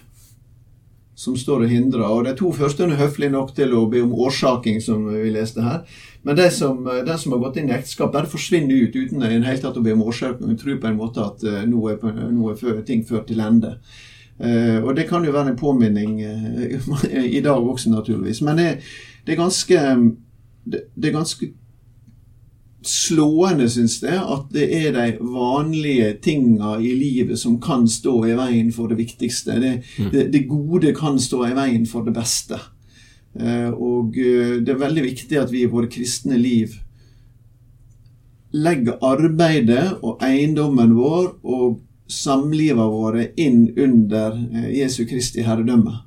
som 1.20 1.36
står 1.36 1.66
og 1.66 1.72
hindrer. 1.72 2.06
Og 2.08 2.24
De 2.28 2.34
to 2.40 2.52
første 2.56 2.86
er 2.86 3.00
høflige 3.00 3.34
nok 3.34 3.52
til 3.56 3.74
å 3.76 3.84
be 3.92 4.04
om 4.06 4.14
årsaking, 4.28 4.80
som 4.84 5.04
vi 5.12 5.34
leste 5.34 5.64
her. 5.66 5.82
Men 6.24 6.38
de 6.40 6.48
som, 6.52 6.86
de 6.86 7.18
som 7.20 7.36
har 7.36 7.42
gått 7.44 7.60
inn 7.60 7.72
i 7.72 7.76
ekteskap, 7.76 8.14
bare 8.14 8.30
forsvinner 8.32 8.86
ut 8.86 8.96
uten 8.96 9.24
i 9.24 9.34
det 9.34 9.48
hele 9.48 9.64
tatt 9.64 9.80
å 9.80 9.84
be 9.84 9.96
om 9.96 10.06
årsaking. 10.08 10.54
og 10.54 10.62
Tror 10.62 10.80
på 10.80 10.88
en 10.88 11.00
måte 11.00 11.26
at 11.26 11.44
eh, 11.44 11.66
nå 11.68 11.84
er, 11.92 12.00
nå 12.32 12.54
er 12.54 12.82
ting 12.88 13.04
ført 13.08 13.28
til 13.28 13.44
ende. 13.44 13.76
Eh, 14.40 14.80
og 14.80 14.94
det 14.96 15.10
kan 15.10 15.26
jo 15.28 15.36
være 15.36 15.52
en 15.52 15.60
påminning 15.60 16.22
eh, 16.24 16.80
i 17.40 17.44
dag 17.44 17.68
også, 17.68 17.92
naturligvis. 17.92 18.40
Men 18.48 18.62
det, 18.62 18.70
det 19.28 19.36
er 19.36 19.44
ganske 19.44 19.82
det, 20.70 20.86
det 20.96 21.10
er 21.10 21.18
ganske 21.20 21.52
slående, 22.86 23.68
syns 23.70 23.98
jeg, 24.04 24.20
at 24.20 24.52
det 24.56 24.68
er 24.76 24.94
de 24.96 25.08
vanlige 25.20 26.14
tinga 26.24 26.78
i 26.80 26.94
livet 26.96 27.40
som 27.40 27.58
kan 27.62 27.88
stå 27.90 28.14
i 28.30 28.36
veien 28.40 28.72
for 28.76 28.92
det 28.92 29.00
viktigste. 29.02 29.60
Det, 29.60 29.74
det, 30.14 30.28
det 30.34 30.46
gode 30.48 30.94
kan 30.96 31.20
stå 31.20 31.44
i 31.50 31.56
veien 31.58 31.88
for 31.90 32.08
det 32.08 32.16
beste. 32.16 32.60
Eh, 33.36 33.70
og 33.70 34.16
eh, 34.18 34.60
det 34.64 34.74
er 34.74 34.84
veldig 34.86 35.06
viktig 35.10 35.42
at 35.42 35.52
vi 35.52 35.66
i 35.66 35.72
våre 35.72 35.92
kristne 35.92 36.40
liv 36.40 36.80
legger 38.56 38.98
arbeidet 39.06 40.00
og 40.02 40.24
eiendommen 40.26 40.96
vår 40.98 41.36
og 41.46 41.78
samlivet 42.10 42.90
våre 42.90 43.28
inn 43.38 43.68
under 43.78 44.34
eh, 44.34 44.72
Jesu 44.80 45.04
Kristi 45.10 45.46
herredømme 45.46 46.00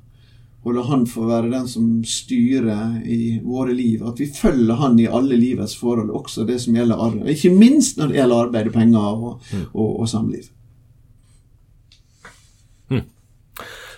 og 0.63 0.75
la 0.77 0.83
Han 0.87 1.05
få 1.09 1.27
være 1.27 1.51
den 1.51 1.67
som 1.67 1.87
styrer 2.07 3.01
i 3.03 3.39
våre 3.43 3.75
liv. 3.75 4.03
At 4.07 4.19
vi 4.19 4.29
følger 4.31 4.79
Han 4.79 4.99
i 4.99 5.09
alle 5.11 5.35
livets 5.35 5.75
forhold, 5.75 6.09
også 6.09 6.47
det 6.47 6.61
som 6.63 6.75
gjelder 6.75 7.03
arbeid. 7.03 7.35
Ikke 7.35 7.51
minst 7.51 7.99
når 7.99 8.11
det 8.11 8.19
gjelder 8.21 8.43
arbeid, 8.47 8.73
penger 8.73 8.99
og, 8.99 9.55
og, 9.73 9.89
og 9.99 10.09
samliv. 10.09 10.47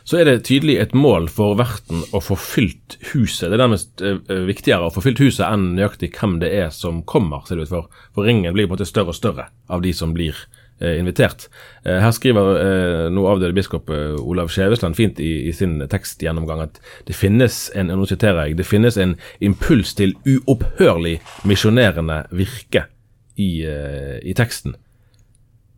Så 0.05 0.19
er 0.21 0.27
det 0.27 0.43
tydelig 0.45 0.75
et 0.77 0.91
mål 0.93 1.31
for 1.33 1.55
verten 1.57 2.03
å 2.13 2.19
få 2.21 2.35
fylt 2.37 2.99
huset. 3.09 3.47
Det 3.49 3.55
er 3.57 3.63
nærmest 3.63 4.03
eh, 4.05 4.19
viktigere 4.45 4.85
å 4.85 4.93
få 4.93 5.01
fylt 5.01 5.21
huset 5.23 5.47
enn 5.47 5.71
nøyaktig 5.79 6.11
hvem 6.13 6.35
det 6.43 6.51
er 6.53 6.69
som 6.69 6.99
kommer, 7.09 7.41
ser 7.47 7.57
det 7.57 7.65
ut 7.65 7.71
for. 7.71 8.03
For 8.13 8.29
ringen 8.29 8.53
blir 8.53 8.67
på 8.67 8.75
en 8.75 8.77
måte 8.77 8.85
større 8.85 9.15
og 9.15 9.17
større 9.17 9.47
av 9.65 9.81
de 9.81 9.95
som 9.97 10.13
blir 10.13 10.37
invitert. 10.81 11.47
Eh, 11.85 12.01
her 12.03 12.11
skriver 12.11 12.57
eh, 12.59 13.03
nå 13.13 13.23
avdøde 13.29 13.55
biskop 13.55 13.89
eh, 13.93 14.15
Olav 14.19 14.49
Skjevesland 14.51 14.97
fint 14.97 15.19
i, 15.23 15.47
i 15.49 15.53
sin 15.55 15.77
tekstgjennomgang 15.91 16.65
at 16.65 16.81
det 17.07 17.15
finnes 17.15 17.69
en 17.75 17.93
nå 17.93 18.07
siterer 18.09 18.49
jeg, 18.49 18.57
det 18.59 18.67
finnes 18.67 18.97
en 18.99 19.15
impuls 19.39 19.95
til 19.95 20.15
uopphørlig 20.27 21.19
misjonerende 21.47 22.25
virke 22.35 22.87
i, 23.35 23.63
eh, 23.63 24.17
i 24.23 24.35
teksten. 24.35 24.75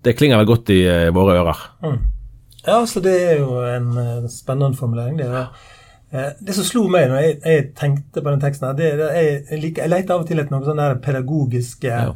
Det 0.03 0.15
klinger 0.17 0.41
vel 0.41 0.49
godt 0.49 0.73
i 0.73 0.81
eh, 0.88 1.10
våre 1.13 1.38
ører. 1.41 1.65
Ja, 2.67 2.81
så 2.86 3.01
det 3.03 3.15
er 3.29 3.41
jo 3.41 3.62
en 3.63 3.91
eh, 3.97 4.29
spennende 4.31 4.77
formulering. 4.77 5.17
Det, 5.19 5.27
er, 5.27 5.47
eh, 6.12 6.33
det 6.41 6.55
som 6.57 6.65
slo 6.67 6.88
meg 6.91 7.07
når 7.12 7.21
jeg, 7.23 7.38
jeg 7.45 7.69
tenkte 7.77 8.23
på 8.23 8.33
den 8.33 8.43
teksten, 8.43 8.67
her, 8.69 8.77
det, 8.77 8.91
det 8.99 9.07
jeg, 9.15 9.62
liker, 9.62 9.86
jeg 9.86 9.93
leter 9.93 10.15
av 10.15 10.25
og 10.25 10.29
til 10.29 10.41
etter 10.41 10.55
noen 10.55 10.67
sånne 10.67 10.89
der 10.91 11.01
pedagogiske 11.05 11.93
Ja. 11.93 12.12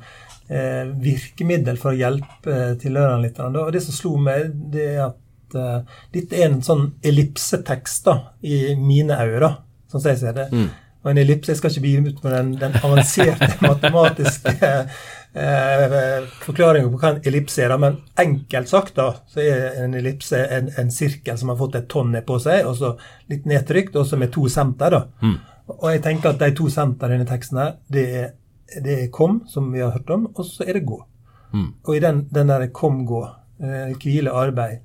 Eh, 0.52 0.84
virkemiddel 1.04 1.80
for 1.80 1.94
å 1.94 2.00
hjelpe 2.00 2.54
eh, 2.56 2.76
tilhørerne 2.82 3.24
litt. 3.26 3.40
Og 3.40 3.72
det 3.74 3.84
som 3.86 3.96
slo 3.96 4.14
meg, 4.22 4.52
det 4.74 4.88
er 4.94 5.02
at 5.08 5.58
eh, 5.58 5.98
dette 6.18 6.38
er 6.40 6.50
en 6.50 6.62
sånn 6.66 6.88
ellipsetekst 7.08 8.08
da, 8.10 8.18
i 8.44 8.76
mine 8.80 9.18
øyne, 9.18 9.56
sånn 9.92 10.04
som 10.04 10.12
jeg 10.12 10.24
ser 10.24 10.38
det. 10.38 10.48
Og 11.02 11.10
en 11.10 11.18
ellipse, 11.18 11.50
Jeg 11.50 11.58
skal 11.58 11.72
ikke 11.72 11.82
begynne 11.82 12.12
ut 12.14 12.24
med 12.24 12.34
den, 12.36 12.50
den 12.62 12.76
avanserte 12.78 13.48
matematiske 13.66 14.52
eh, 15.34 16.28
forklaringa 16.44 16.92
på 16.92 17.00
hva 17.02 17.14
en 17.16 17.24
ellipse 17.26 17.64
er, 17.64 17.72
da, 17.74 17.78
men 17.82 17.98
enkelt 18.22 18.70
sagt 18.70 19.00
da, 19.00 19.08
så 19.32 19.42
er 19.42 19.80
en 19.82 19.96
ellipse 19.98 20.38
en, 20.38 20.70
en 20.78 20.92
sirkel 20.94 21.40
som 21.42 21.50
har 21.50 21.58
fått 21.58 21.80
et 21.80 21.88
tonn 21.90 22.12
ned 22.14 22.28
på 22.28 22.38
seg, 22.44 22.68
og 22.70 22.78
så 22.78 22.94
litt 23.32 23.50
nedtrykt, 23.50 23.98
og 23.98 24.06
så 24.06 24.20
med 24.22 24.30
to 24.36 24.46
senter. 24.52 24.94
da. 24.94 25.02
Og 25.80 25.88
jeg 25.94 26.04
tenker 26.04 26.34
at 26.34 26.42
de 26.42 26.52
to 26.58 26.70
senterne 26.70 27.16
i 27.16 27.18
denne 27.18 27.30
teksten 27.30 27.62
her, 27.62 27.76
det 27.90 28.06
er, 28.22 28.30
det 28.84 28.98
er 29.04 29.14
kom, 29.14 29.42
som 29.48 29.72
vi 29.74 29.82
har 29.84 29.92
hørt 29.92 30.10
om, 30.10 30.30
og 30.36 30.46
så 30.46 30.66
er 30.68 30.80
det 30.80 30.86
gå. 30.88 31.00
Og 31.84 31.96
i 31.96 32.00
den, 32.00 32.28
den 32.34 32.50
der 32.50 32.68
kom, 32.74 33.06
gå, 33.06 33.26
eh, 33.64 33.96
hvile, 34.00 34.32
arbeid, 34.32 34.78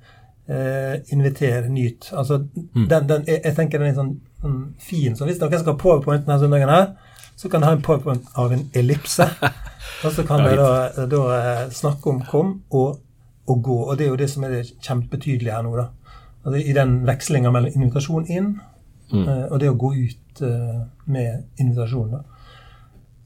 eh, 0.47 1.13
inviter, 1.13 1.69
nyt 1.69 2.11
altså, 2.13 2.41
den, 2.75 3.09
den, 3.09 3.23
jeg, 3.27 3.41
jeg 3.43 3.55
tenker 3.55 3.79
den 3.79 3.91
er 3.91 3.97
sånn, 3.97 4.13
sånn 4.41 4.61
fin. 4.79 5.15
Så 5.15 5.27
hvis 5.27 5.39
noen 5.41 5.59
skal 5.59 5.73
ha 5.73 5.79
powerpoint 5.79 6.25
denne 6.25 6.39
søndagen 6.41 6.71
her, 6.71 6.87
så 7.37 7.49
kan 7.49 7.61
de 7.61 7.69
ha 7.69 7.75
en 7.77 7.83
powerpoint 7.85 8.29
av 8.35 8.53
en 8.53 8.65
ellipse. 8.75 9.27
og 10.05 10.11
så 10.13 10.25
kan 10.27 10.43
de 10.45 10.55
da, 10.59 11.05
da 11.09 11.23
eh, 11.37 11.65
snakke 11.73 12.11
om 12.11 12.23
kom 12.27 12.55
og, 12.69 12.97
og 13.47 13.61
gå. 13.63 13.77
Og 13.85 13.97
det 13.97 14.07
er 14.07 14.13
jo 14.13 14.21
det 14.23 14.29
som 14.31 14.47
er 14.47 14.57
det 14.57 14.65
kjempetydelige 14.81 15.53
her 15.53 15.65
nå, 15.65 15.75
da. 15.77 15.91
Altså, 16.43 16.61
I 16.63 16.73
den 16.73 16.99
vekslinga 17.07 17.51
mellom 17.51 17.75
invitasjon 17.75 18.27
inn 18.31 18.53
eh, 19.11 19.45
og 19.49 19.59
det 19.59 19.71
å 19.71 19.79
gå 19.79 19.93
ut 19.97 20.41
eh, 20.47 20.81
med 21.11 21.61
invitasjon. 21.61 22.15
da. 22.15 22.36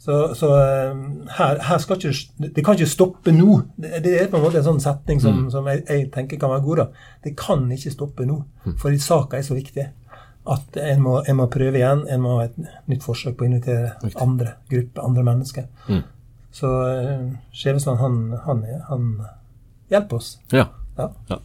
Så, 0.01 0.15
så 0.33 0.47
eh, 0.57 1.01
her, 1.37 1.59
her 1.61 1.77
skal 1.77 1.99
ikke 1.99 2.49
Det 2.55 2.63
kan 2.65 2.73
ikke 2.73 2.89
stoppe 2.89 3.33
nå. 3.35 3.59
Det, 3.77 4.13
er 4.17 4.29
på 4.31 4.39
en 4.39 4.45
måte 4.47 4.57
en 4.57 4.65
sånn 4.71 4.81
setning 4.81 5.21
som, 5.21 5.43
som 5.53 5.67
jeg, 5.69 5.83
jeg 5.85 6.07
tenker 6.13 6.39
kan 6.41 6.49
være 6.55 6.65
god. 6.65 6.81
da. 6.81 7.09
Det 7.25 7.35
kan 7.37 7.67
ikke 7.71 7.93
stoppe 7.93 8.25
nå, 8.25 8.39
for 8.81 8.97
saka 8.97 9.37
er 9.37 9.45
så 9.45 9.57
viktig 9.57 9.85
at 10.51 10.77
en 10.81 11.03
må, 11.05 11.19
en 11.29 11.37
må 11.37 11.45
prøve 11.53 11.77
igjen. 11.77 12.01
En 12.09 12.23
må 12.23 12.39
ha 12.39 12.47
et 12.47 12.57
nytt 12.89 13.05
forsøk 13.05 13.37
på 13.37 13.45
å 13.45 13.51
invitere 13.51 13.91
andre 14.23 14.55
grupper, 14.71 15.05
andre 15.05 15.25
mennesker. 15.27 15.69
Så 16.51 16.67
uh, 16.67 17.29
Skjevesland, 17.55 18.01
han, 18.01 18.17
han, 18.47 18.65
han 18.89 19.05
hjelper 19.93 20.17
oss. 20.17 20.33
Ja. 20.51 20.65
Ja. 20.97 21.11
Ja, 21.29 21.37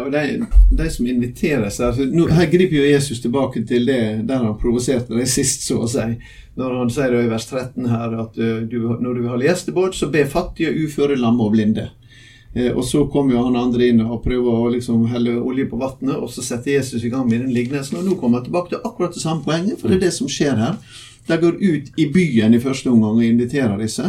og 0.00 0.12
de, 0.12 0.46
de 0.72 0.86
som 0.90 1.06
inviteres 1.06 1.80
altså, 1.84 2.06
nå, 2.08 2.28
Her 2.32 2.46
griper 2.48 2.78
jo 2.78 2.84
Jesus 2.88 3.20
tilbake 3.20 3.64
til 3.68 3.84
det 3.88 4.00
der 4.28 4.44
han 4.44 4.58
provoserte 4.60 5.12
deg 5.16 5.28
sist, 5.28 5.66
så 5.68 5.82
å 5.84 5.88
si. 5.90 6.06
Når 6.56 6.78
han 6.78 6.92
sier 6.92 7.16
i 7.18 7.28
vers 7.30 7.48
13 7.48 7.88
her 7.92 8.16
at 8.24 8.38
uh, 8.40 8.62
du, 8.68 8.78
når 9.00 9.10
du 9.10 9.20
vil 9.20 9.32
holde 9.34 9.48
gjestebåt, 9.48 9.96
så 9.96 10.08
be 10.12 10.24
fattige, 10.28 10.72
uføre, 10.72 11.16
lamme 11.20 11.44
og 11.44 11.54
blinde. 11.56 11.90
Eh, 12.54 12.68
og 12.72 12.84
så 12.84 13.06
kommer 13.08 13.36
jo 13.36 13.44
han 13.46 13.56
andre 13.56 13.88
inn 13.88 14.02
og 14.04 14.20
prøver 14.24 14.58
å 14.64 14.72
liksom 14.74 15.06
helle 15.12 15.38
olje 15.40 15.64
på 15.70 15.78
vannet, 15.80 16.18
og 16.18 16.28
så 16.32 16.44
setter 16.44 16.74
Jesus 16.74 17.04
i 17.04 17.12
gang 17.12 17.24
med 17.28 17.40
den 17.46 17.54
lignelsen. 17.56 18.00
Og 18.00 18.04
nå 18.08 18.18
kommer 18.20 18.40
han 18.40 18.48
tilbake 18.48 18.74
til 18.74 18.84
akkurat 18.84 19.16
det 19.16 19.24
samme 19.24 19.44
poenget, 19.46 19.80
for 19.80 19.88
det 19.88 20.00
er 20.00 20.06
det 20.08 20.14
som 20.18 20.30
skjer 20.30 20.60
her. 20.60 20.76
De 21.26 21.38
går 21.38 21.58
ut 21.62 22.00
i 22.02 22.08
byen 22.12 22.54
i 22.54 22.60
første 22.60 22.90
omgang 22.90 23.20
og 23.20 23.24
inviterer 23.24 23.76
disse. 23.80 24.04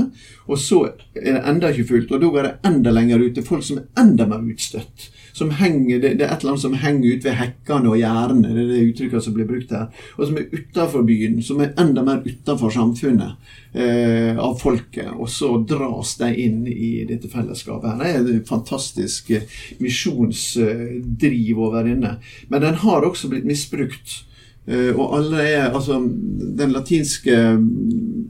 Og 0.49 0.59
så 0.59 0.81
er 1.15 1.35
det 1.37 1.43
enda 1.45 1.69
ikke 1.71 1.91
fullt, 1.91 2.11
og 2.11 2.23
da 2.23 2.31
går 2.35 2.47
det 2.47 2.53
enda 2.71 2.93
lenger 2.95 3.23
ut 3.23 3.35
til 3.37 3.45
folk 3.47 3.65
som 3.65 3.79
er 3.79 4.03
enda 4.03 4.27
mer 4.27 4.43
utstøtt. 4.49 5.11
Som 5.33 5.49
henger, 5.57 5.99
det, 5.99 6.13
det, 6.19 6.27
er 6.27 6.35
et 6.35 6.43
eller 6.43 6.53
annet 6.53 6.61
som 6.61 6.75
henger 6.77 7.15
ut 7.15 7.25
ved 7.25 7.37
hekkene 7.39 7.89
og 7.89 7.97
gjerdene, 7.97 8.51
det 8.53 8.63
er 8.63 8.67
det 8.69 8.81
uttrykket 8.91 9.25
som 9.25 9.35
blir 9.35 9.47
brukt 9.49 9.71
her, 9.73 9.87
og 10.17 10.27
som 10.29 10.37
er 10.37 10.51
utafor 10.53 11.05
byen, 11.07 11.39
som 11.45 11.63
er 11.63 11.73
enda 11.81 12.03
mer 12.05 12.21
utafor 12.27 12.73
samfunnet 12.75 13.53
eh, 13.73 14.37
av 14.37 14.59
folket. 14.61 15.09
Og 15.17 15.31
så 15.33 15.55
dras 15.69 16.13
de 16.21 16.29
inn 16.45 16.67
i 16.69 16.91
dette 17.09 17.31
fellesskapet. 17.31 18.03
her. 18.03 18.21
Det 18.21 18.35
er 18.35 18.43
et 18.43 18.51
fantastisk 18.51 19.33
eh, 19.33 19.49
misjonsdriv 19.81 21.65
over 21.65 21.89
inne. 21.89 22.19
Men 22.53 22.67
den 22.67 22.77
har 22.85 23.09
også 23.09 23.31
blitt 23.33 23.49
misbrukt. 23.49 24.21
Uh, 24.63 24.95
og 24.95 25.17
alle 25.17 25.41
er, 25.43 25.73
altså 25.75 25.97
Den 25.99 26.71
latinske 26.71 27.33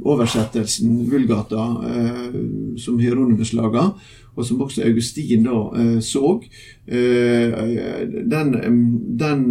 oversettelsen, 0.01 1.03
Vulgata, 1.11 1.67
uh, 1.77 2.39
som 2.81 2.97
Hieronymus 2.97 3.51
laga, 3.53 3.91
og 4.35 4.45
som 4.45 4.61
også 4.65 4.83
Augustin 4.87 5.45
da 5.45 5.57
uh, 5.73 5.99
så, 6.01 6.39
den, 6.87 8.55
den 9.19 9.43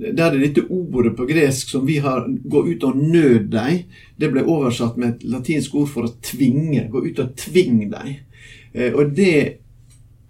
der 0.00 0.32
det 0.32 0.40
dette 0.40 0.66
ordet 0.70 1.16
på 1.16 1.26
gresk 1.28 1.68
som 1.68 1.86
vi 1.86 1.98
har 1.98 2.28
'gå 2.28 2.60
ut 2.72 2.84
og 2.84 2.96
nød 2.96 3.50
deg', 3.52 3.84
det 4.20 4.30
ble 4.32 4.44
oversatt 4.44 4.96
med 4.96 5.08
et 5.08 5.24
latinsk 5.24 5.74
ord 5.74 5.88
for 5.88 6.06
å 6.06 6.14
tvinge. 6.22 6.88
Gå 6.90 7.04
ut 7.04 7.18
og 7.18 7.34
tving 7.36 7.90
deg. 7.90 8.22
Og 8.94 9.16
det 9.16 9.60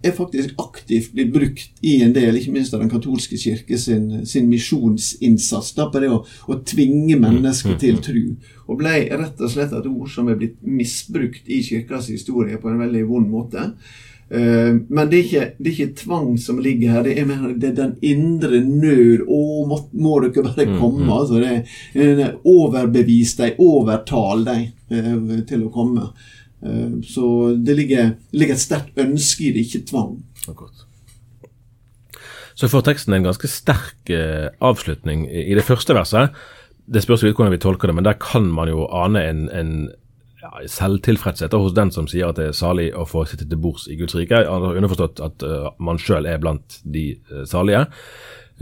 er 0.03 0.13
faktisk 0.15 0.59
aktivt 0.61 1.13
blitt 1.15 1.31
brukt 1.33 1.85
i 1.85 1.97
en 2.05 2.13
del, 2.15 2.37
ikke 2.37 2.53
minst 2.55 2.73
av 2.73 2.81
Den 2.81 2.91
katolske 2.91 3.37
kirke 3.39 3.77
sin, 3.77 4.25
sin 4.25 4.49
misjonsinnsats 4.49 5.73
da, 5.77 5.87
på 5.91 6.01
det 6.01 6.11
å, 6.11 6.21
å 6.23 6.59
tvinge 6.65 7.17
mennesker 7.21 7.77
til 7.81 8.01
tru. 8.03 8.21
Og 8.67 8.79
ble 8.81 8.95
rett 9.09 9.41
og 9.41 9.51
slett 9.51 9.73
et 9.75 9.89
ord 9.89 10.09
som 10.11 10.29
er 10.31 10.39
blitt 10.39 10.61
misbrukt 10.63 11.49
i 11.51 11.61
kirkas 11.65 12.09
historie 12.13 12.59
på 12.61 12.71
en 12.71 12.81
veldig 12.81 13.03
vond 13.09 13.29
måte. 13.31 13.69
Uh, 14.31 14.77
men 14.87 15.09
det 15.11 15.17
er, 15.17 15.23
ikke, 15.25 15.47
det 15.59 15.67
er, 15.67 15.73
ikke, 15.73 15.95
tvang 16.05 16.27
som 16.39 16.59
ligger 16.63 16.93
her, 16.93 17.01
det 17.03 17.17
er, 17.19 17.25
mer, 17.27 17.49
det 17.59 17.73
er 17.73 17.79
den 17.81 17.97
indre 17.99 18.61
nød. 18.63 19.25
'Å, 19.27 19.39
må, 19.67 19.79
må 19.99 20.19
dere 20.23 20.45
bare 20.45 20.67
komme?' 20.77 21.03
Mm, 21.03 21.09
altså 21.17 21.41
det, 21.43 22.29
overbevis 22.47 23.35
deg, 23.41 23.59
overtal 23.59 24.45
deg 24.47 24.69
uh, 24.93 25.41
til 25.49 25.67
å 25.67 25.73
komme. 25.73 26.13
Eh, 26.65 27.01
så 27.07 27.25
det 27.57 27.75
ligger, 27.79 28.15
ligger 28.31 28.57
et 28.57 28.63
sterkt 28.63 28.97
ønske 29.01 29.47
i 29.47 29.53
det, 29.55 29.65
ikke 29.67 29.85
tvang. 29.91 30.15
Akkurat. 30.47 30.87
Så 32.55 32.69
får 32.69 32.83
teksten 32.85 33.15
en 33.15 33.25
ganske 33.25 33.47
sterk 33.49 34.11
eh, 34.13 34.51
avslutning 34.61 35.25
i 35.29 35.55
det 35.57 35.65
første 35.65 35.95
verset. 35.97 36.35
Det 36.91 37.01
spørs 37.01 37.23
litt 37.25 37.37
hvordan 37.37 37.55
vi 37.55 37.61
tolker 37.61 37.89
det, 37.89 37.95
men 37.97 38.05
der 38.05 38.19
kan 38.21 38.49
man 38.51 38.69
jo 38.69 38.85
ane 38.91 39.23
en, 39.23 39.47
en 39.55 39.73
ja, 40.41 40.51
selvtilfredshet 40.69 41.55
hos 41.55 41.75
den 41.77 41.93
som 41.93 42.09
sier 42.09 42.31
at 42.31 42.39
det 42.39 42.49
er 42.49 42.57
salig 42.57 42.89
å 42.97 43.05
få 43.07 43.23
sitte 43.29 43.47
til 43.47 43.61
bords 43.61 43.87
i 43.89 43.97
Guds 43.99 44.17
rike. 44.17 44.43
Underforstått 44.49 45.21
at 45.23 45.45
uh, 45.45 45.71
man 45.79 46.01
sjøl 46.01 46.27
er 46.27 46.41
blant 46.41 46.79
de 46.83 47.05
uh, 47.31 47.43
salige. 47.49 47.85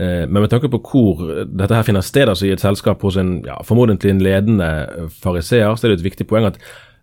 Uh, 0.00 0.26
men 0.28 0.42
med 0.42 0.50
tanke 0.52 0.70
på 0.72 0.82
hvor 0.84 1.24
dette 1.48 1.76
her 1.76 1.86
finner 1.88 2.04
sted, 2.04 2.28
altså 2.28 2.46
i 2.48 2.54
et 2.54 2.62
selskap 2.62 3.02
hos 3.06 3.18
en 3.20 3.40
ja, 3.48 3.58
formodentlig 3.66 4.12
en 4.12 4.22
ledende 4.24 4.70
fariseer, 5.24 5.72
så 5.74 5.88
er 5.88 5.94
det 5.94 6.00
et 6.00 6.08
viktig 6.10 6.28
poeng 6.30 6.50
at 6.52 6.60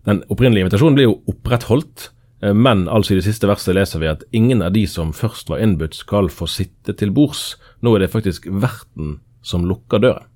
den 0.08 0.24
opprinnelige 0.32 0.64
invitasjonen 0.66 0.96
blir 0.96 1.10
jo 1.10 1.18
opprettholdt, 1.28 2.12
eh, 2.44 2.56
men 2.56 2.88
altså 2.88 3.14
i 3.14 3.20
det 3.20 3.28
siste 3.28 3.50
verset 3.50 3.76
leser 3.76 4.00
vi 4.04 4.12
at 4.12 4.24
ingen 4.32 4.64
av 4.64 4.72
de 4.76 4.86
som 4.88 5.12
først 5.16 5.52
var 5.52 5.60
innbudt, 5.64 5.98
skal 6.00 6.32
få 6.32 6.48
sitte 6.48 6.96
til 6.96 7.12
bords. 7.12 7.58
Nå 7.84 7.96
er 7.96 8.06
det 8.06 8.14
faktisk 8.14 8.48
verten 8.48 9.20
som 9.44 9.68
lukker 9.68 10.00
døren. 10.04 10.32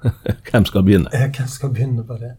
Hvem 0.48 0.64
skal 0.64 0.86
begynne? 0.86 1.10
Hvem 1.12 1.50
skal 1.50 1.74
begynne 1.74 2.06
på 2.06 2.16
det? 2.22 2.32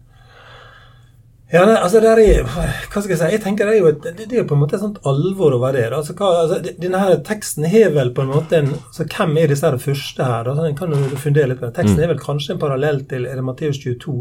Ja, 1.52 1.66
det, 1.66 1.78
altså 1.84 2.00
det 2.00 2.12
er, 2.16 2.46
hva 2.48 3.02
skal 3.02 3.12
Jeg 3.12 3.20
si, 3.20 3.30
jeg 3.34 3.42
tenker 3.44 3.68
det 3.68 3.74
er 3.76 3.82
jo 3.82 3.90
et, 3.90 4.06
det, 4.22 4.28
er 4.40 4.46
på 4.48 4.56
en 4.56 4.62
måte 4.62 4.78
et 4.78 4.84
sånt 4.84 5.02
alvor 5.08 5.58
over 5.58 5.76
det. 5.76 5.90
Altså, 5.92 6.16
hva, 6.16 6.30
altså, 6.46 6.76
denne 6.80 7.02
her 7.02 7.18
Teksten 7.28 7.68
har 7.68 7.92
vel 7.96 8.14
på 8.16 8.24
en 8.24 8.32
måte 8.32 8.62
en, 8.62 8.72
altså 8.80 9.08
Hvem 9.12 9.36
er 9.42 9.52
disse 9.52 9.68
her 9.68 9.82
første 9.82 10.30
her? 10.30 10.48
Altså, 10.48 10.70
en 10.70 10.80
kan 10.80 10.96
jo 10.96 11.20
fundere 11.20 11.52
litt 11.52 11.60
på 11.60 11.68
det. 11.68 11.76
Teksten 11.76 12.00
mm. 12.00 12.06
er 12.06 12.14
vel 12.14 12.24
kanskje 12.24 12.56
en 12.56 12.64
parallell 12.64 13.04
til 13.12 13.28
er 13.28 13.36
det 13.36 13.46
Matteus 13.46 13.82
22, 13.84 14.18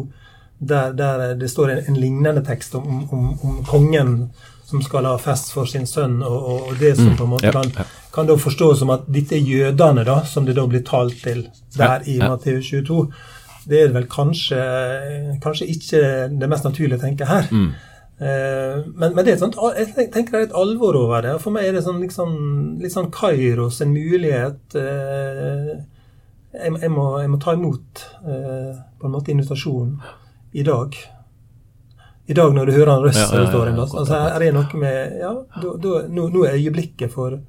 der, 0.73 0.93
der, 0.99 1.27
det 1.38 1.51
står 1.51 1.77
en, 1.77 1.85
en 1.88 2.01
lignende 2.03 2.43
tekst 2.45 2.75
om, 2.75 3.05
om, 3.07 3.31
om, 3.38 3.61
kongen 3.69 4.16
som 4.66 4.83
skal 4.83 5.07
ha 5.07 5.16
fest 5.19 5.55
for 5.55 5.71
sin 5.71 5.87
sønn, 5.87 6.21
og, 6.27 6.51
og 6.51 6.77
det 6.83 6.97
som 6.99 7.12
mm. 7.12 7.16
på 7.19 7.27
en 7.27 7.35
måte 7.37 7.55
kan, 7.55 7.71
kan 8.14 8.27
da 8.27 8.37
forstås 8.38 8.83
som 8.83 8.90
at 8.95 9.07
dette 9.11 9.38
er 9.38 9.47
jødene, 9.47 10.05
da, 10.07 10.21
som 10.27 10.47
det 10.47 10.59
da 10.59 10.66
blir 10.71 10.83
talt 10.87 11.23
til 11.23 11.47
der 11.79 12.07
i 12.11 12.19
Matteus 12.23 12.71
22 12.71 13.05
det 13.71 13.85
er 13.85 13.95
vel 13.95 14.09
kanskje, 14.11 14.59
kanskje 15.43 15.69
ikke 15.71 16.03
det 16.41 16.49
mest 16.51 16.67
naturlige 16.67 16.99
å 16.99 17.05
tenke 17.05 17.29
her. 17.29 17.47
Mm. 17.55 17.71
Eh, 18.21 18.81
men, 18.87 19.15
men, 19.15 19.23
det 19.25 19.33
er 19.33 19.39
sånt, 19.41 19.57
jeg 19.79 20.11
tenker 20.13 20.35
det 20.35 20.41
er 20.41 20.49
et 20.51 20.59
alvor 20.59 20.99
over 20.99 21.25
det. 21.25 21.39
For 21.41 21.55
meg 21.55 21.69
er 21.69 21.79
det 21.79 21.85
sånn, 21.87 22.03
liksom, 22.05 22.35
litt 22.83 22.93
sånn 22.93 23.09
Kairos, 23.15 23.81
en 23.81 23.95
mulighet 23.95 24.77
eh, 24.77 25.79
jeg, 26.51 26.75
jeg, 26.75 26.91
må, 26.93 27.07
jeg, 27.23 27.31
må, 27.33 27.39
ta 27.41 27.55
imot 27.57 28.05
eh, 28.27 28.75
på 29.01 29.09
en 29.09 29.15
måte 29.15 29.33
invitasjonen 29.33 29.97
i 30.53 30.67
dag. 30.67 30.99
I 32.31 32.37
dag 32.37 32.53
når 32.55 32.69
du 32.69 32.75
hører 32.77 32.93
han 32.93 33.07
røst, 33.07 33.23
ja, 33.23 33.41
ja, 33.41 33.63
ja, 33.71 33.87
altså, 33.87 34.19
er 34.19 34.45
det 34.45 34.51
noe 34.55 34.83
med 34.83 35.17
ja, 35.23 35.33
da, 35.57 35.73
da, 35.83 35.95
nå, 36.11 36.29
nå 36.31 36.45
er 36.47 36.59
øyeblikket 36.61 37.11
for 37.15 37.41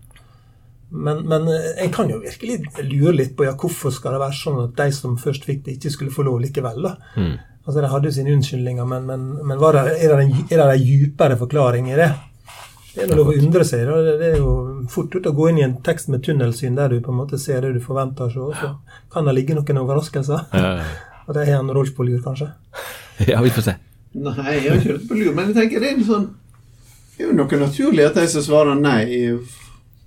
men, 0.91 1.21
men 1.27 1.47
en 1.51 1.93
kan 1.93 2.09
jo 2.11 2.19
virkelig 2.19 2.59
lure 2.83 3.13
litt 3.15 3.37
på 3.37 3.45
ja, 3.47 3.53
hvorfor 3.55 3.93
skal 3.95 4.17
det 4.17 4.23
være 4.25 4.37
sånn 4.37 4.59
at 4.65 4.75
de 4.79 4.89
som 4.95 5.15
først 5.19 5.47
fikk 5.47 5.63
det, 5.65 5.77
ikke 5.77 5.93
skulle 5.93 6.15
få 6.15 6.25
lov 6.27 6.41
likevel. 6.43 6.83
da. 6.83 6.97
Mm. 7.15 7.37
Altså, 7.61 7.77
De 7.79 7.91
hadde 7.93 8.09
jo 8.09 8.15
sine 8.17 8.33
unnskyldninger, 8.35 8.89
men, 8.89 9.07
men, 9.07 9.29
men 9.47 9.61
det, 9.61 9.71
er, 9.79 9.93
det 10.11 10.25
en, 10.25 10.35
er 10.49 10.61
det 10.63 10.67
en 10.75 10.83
dypere 10.83 11.37
forklaring 11.39 11.91
i 11.91 11.99
det? 11.99 12.09
Det 12.91 13.05
er 13.05 13.13
lov 13.15 13.29
å 13.31 13.35
undre 13.37 13.63
seg. 13.63 13.85
Da. 13.87 14.15
Det 14.19 14.31
er 14.33 14.41
jo 14.41 14.55
fort 14.91 15.13
ut 15.15 15.29
å 15.29 15.35
gå 15.35 15.47
inn 15.51 15.61
i 15.61 15.63
en 15.63 15.77
tekst 15.85 16.09
med 16.11 16.25
tunnelsyn 16.25 16.75
der 16.75 16.91
du 16.91 16.97
på 17.03 17.13
en 17.13 17.21
måte 17.21 17.39
ser 17.39 17.63
det 17.63 17.77
du 17.77 17.79
forventer 17.83 18.33
så. 18.33 18.49
Så 18.57 18.73
kan 19.13 19.29
det 19.29 19.37
ligge 19.37 19.55
noen 19.55 19.79
overraskelser. 19.85 20.49
Ja, 20.51 20.65
ja, 20.65 20.83
ja. 20.83 21.07
Og 21.27 21.37
det 21.37 21.45
er 21.45 21.59
en 21.59 21.71
Rolf 21.71 21.93
på 21.95 22.07
lur, 22.07 22.19
kanskje? 22.25 22.51
Ja, 23.29 23.37
vi 23.45 23.51
får 23.53 23.67
se. 23.67 23.73
Nei, 24.17 24.53
jeg 24.57 24.71
har 24.71 24.79
ikke 24.79 24.93
hørt 24.95 25.03
på 25.07 25.15
lur, 25.19 25.33
men 25.37 25.51
jeg 25.51 25.55
tenker 25.59 25.83
det 25.83 25.89
er, 25.91 25.99
sånn, 26.07 26.23
det 27.13 27.21
er 27.21 27.27
jo 27.29 27.35
noe 27.37 27.59
naturlig 27.61 28.07
at 28.07 28.17
de 28.17 28.23
som 28.31 28.43
svarer 28.43 28.79
nei, 28.79 29.03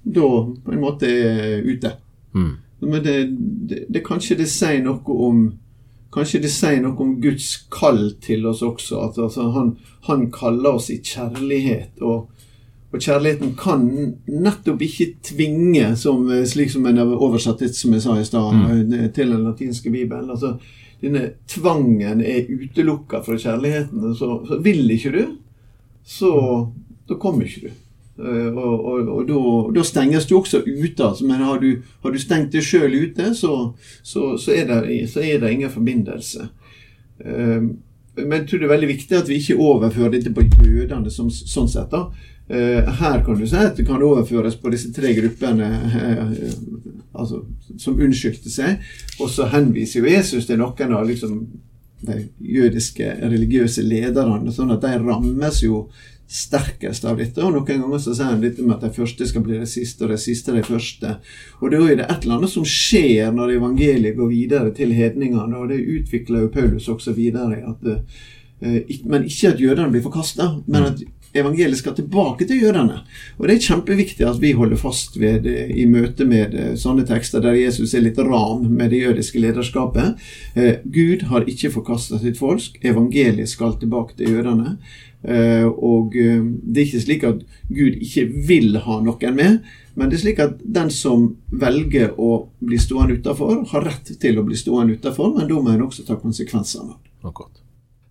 da 0.04 0.28
på 0.64 0.72
en 0.72 0.80
måte 0.80 1.08
er 1.08 1.64
ute. 1.64 1.96
Mm. 2.34 2.52
Men 2.80 3.02
det, 3.02 3.18
det, 3.68 3.84
det, 3.88 4.04
kanskje 4.04 4.36
det 4.38 4.48
sier 4.52 4.82
noe 4.84 5.20
om 5.28 5.44
Kanskje 6.14 6.44
det 6.44 6.50
sier 6.54 6.78
noe 6.78 6.94
om 7.02 7.16
Guds 7.18 7.48
kall 7.74 8.12
til 8.22 8.44
oss 8.46 8.60
også. 8.62 9.00
At 9.02 9.16
altså, 9.18 9.48
han, 9.50 9.72
han, 10.06 10.28
kaller 10.30 10.76
oss 10.78 10.86
i 10.94 11.00
kjærlighet. 11.02 11.96
Og, 12.06 12.28
og, 12.92 13.00
kjærligheten 13.02 13.56
kan 13.58 13.82
nettopp 14.30 14.84
ikke 14.86 15.08
tvinge, 15.26 15.88
som, 15.98 16.28
slik 16.46 16.70
som 16.70 16.86
en 16.86 17.02
har 17.02 17.10
oversatt 17.18 17.64
det 17.64 17.72
som 17.74 17.96
jeg 17.98 18.04
sa 18.04 18.14
i 18.20 18.28
stad, 18.28 18.54
mm. 18.54 18.94
til 19.16 19.34
den 19.34 19.42
latinske 19.48 19.90
bibelen. 19.90 20.30
Altså, 20.30 20.52
denne 21.02 21.32
tvangen 21.50 22.22
er 22.22 22.46
utelukka 22.46 23.24
fra 23.26 23.34
kjærligheten. 23.34 24.14
Så, 24.14 24.38
så 24.46 24.62
vil 24.62 24.86
ikke 24.94 25.16
du, 25.18 25.22
så 26.06 26.30
da 27.10 27.18
kommer 27.18 27.50
ikke 27.50 27.72
du. 27.72 27.83
Eh, 28.18 28.58
og, 28.58 28.84
og, 28.86 29.30
og 29.30 29.72
da, 29.74 29.82
stenges 29.82 30.26
du 30.30 30.36
også 30.38 30.62
ute. 30.66 31.04
Altså. 31.04 31.26
Men 31.26 31.42
har 31.42 31.58
du, 31.58 31.82
har 32.02 32.14
du 32.14 32.20
stengt 32.20 32.52
deg 32.54 32.62
sjøl 32.66 32.94
ute, 32.94 33.32
så, 33.34 33.56
så, 34.02 34.34
så, 34.38 34.52
er 34.54 34.68
det, 34.70 35.00
så, 35.10 35.24
er 35.24 35.42
det, 35.42 35.50
ingen 35.50 35.72
forbindelse. 35.72 36.48
Eh, 37.24 37.66
men 38.14 38.36
jeg 38.38 38.46
tror 38.46 38.62
det 38.62 38.68
er 38.68 38.76
veldig 38.76 38.92
viktig 38.92 39.18
at 39.18 39.28
vi 39.28 39.40
ikke 39.40 39.58
overfører 39.58 40.14
dette 40.14 40.30
på 40.34 40.46
jødene 40.46 41.10
som, 41.10 41.32
sånn 41.34 41.70
sett. 41.70 41.90
da. 41.90 42.06
Eh, 42.46 42.86
her 43.00 43.22
kan 43.26 43.38
du 43.40 43.46
si 43.48 43.58
at 43.58 43.78
det 43.78 43.86
kan 43.88 44.02
overføres 44.04 44.58
på 44.60 44.70
disse 44.70 44.92
tre 44.92 45.14
gruppene 45.16 45.68
altså, 47.16 47.40
som 47.80 47.98
unnskyldte 47.98 48.52
seg. 48.52 48.84
Og 49.18 49.32
så 49.32 49.50
henviser 49.50 50.04
jo 50.04 50.12
Jesus 50.12 50.46
til 50.46 50.60
noen 50.62 50.94
av 50.94 51.08
liksom, 51.08 51.40
de 52.04 52.20
jødiske 52.38 53.16
religiøse 53.24 53.82
lederne, 53.82 54.52
sånn 54.52 54.74
at 54.76 54.84
de 54.84 54.98
rammes 55.00 55.62
jo 55.64 55.86
sterkest 56.30 57.04
av 57.04 57.18
dette. 57.20 57.42
Og 57.44 57.52
noen 57.54 57.66
ganger 57.84 58.00
så 58.02 58.14
sier 58.14 58.32
han 58.32 58.42
dette 58.42 58.64
med 58.64 58.76
at 58.76 58.86
de 58.86 58.92
første 58.96 59.26
skal 59.28 59.44
bli 59.44 59.58
det 59.60 59.68
siste, 59.70 60.04
og 60.04 60.14
de 60.14 60.20
siste 60.20 60.54
de 60.54 60.64
første. 60.66 61.16
Og 61.60 61.74
da 61.74 61.82
er 61.84 62.00
det 62.00 62.08
et 62.08 62.24
eller 62.24 62.38
annet 62.38 62.54
som 62.54 62.66
skjer 62.68 63.34
når 63.34 63.58
evangeliet 63.58 64.16
går 64.18 64.30
videre 64.32 64.72
til 64.76 64.94
hedningene, 64.96 65.58
og 65.58 65.68
det 65.72 65.82
utvikler 65.82 66.46
jo 66.46 66.54
Paulus 66.54 66.88
også 66.88 67.14
videre. 67.16 67.60
At, 67.68 67.84
uh, 68.64 68.96
men 69.04 69.28
ikke 69.28 69.52
at 69.52 69.60
jødene 69.60 69.90
blir 69.92 70.04
forkasta, 70.04 70.50
men 70.66 70.90
at 70.90 71.04
evangeliet 71.34 71.80
skal 71.80 71.96
tilbake 71.98 72.46
til 72.48 72.62
jødene. 72.62 73.00
Og 73.38 73.48
det 73.48 73.56
er 73.56 73.66
kjempeviktig 73.68 74.26
at 74.28 74.40
vi 74.42 74.54
holder 74.56 74.80
fast 74.80 75.18
ved 75.20 75.44
det 75.48 75.68
i 75.74 75.86
møte 75.90 76.26
med 76.28 76.54
uh, 76.54 76.74
sånne 76.78 77.06
tekster 77.08 77.42
der 77.44 77.58
Jesus 77.58 77.94
er 77.94 78.04
litt 78.06 78.20
ram 78.22 78.66
med 78.68 78.94
det 78.94 79.02
jødiske 79.04 79.42
lederskapet. 79.42 80.20
Eh, 80.54 80.78
Gud 80.84 81.26
har 81.30 81.48
ikke 81.50 81.72
forkasta 81.74 82.20
sitt 82.22 82.38
folk. 82.38 82.78
Evangeliet 82.84 83.50
skal 83.50 83.76
tilbake 83.80 84.16
til 84.18 84.36
jødene. 84.36 84.78
Eh, 85.24 85.64
og 85.64 86.16
eh, 86.20 86.42
det 86.44 86.82
er 86.82 86.84
ikke 86.84 87.00
slik 87.00 87.24
at 87.24 87.40
Gud 87.72 87.96
ikke 88.04 88.26
vil 88.48 88.76
ha 88.84 88.98
noen 89.00 89.38
med, 89.38 89.70
men 89.96 90.10
det 90.10 90.18
er 90.18 90.24
slik 90.26 90.42
at 90.44 90.58
den 90.60 90.92
som 90.92 91.30
velger 91.48 92.12
å 92.20 92.50
bli 92.60 92.80
stående 92.82 93.16
utafor, 93.16 93.62
har 93.72 93.88
rett 93.88 94.12
til 94.20 94.40
å 94.40 94.44
bli 94.44 94.58
stående 94.58 94.98
utafor, 94.98 95.32
men 95.38 95.48
da 95.48 95.60
må 95.60 95.72
en 95.72 95.86
også 95.88 96.04
ta 96.04 96.18
konsekvensene. 96.20 96.98
Akkurat. 97.24 97.63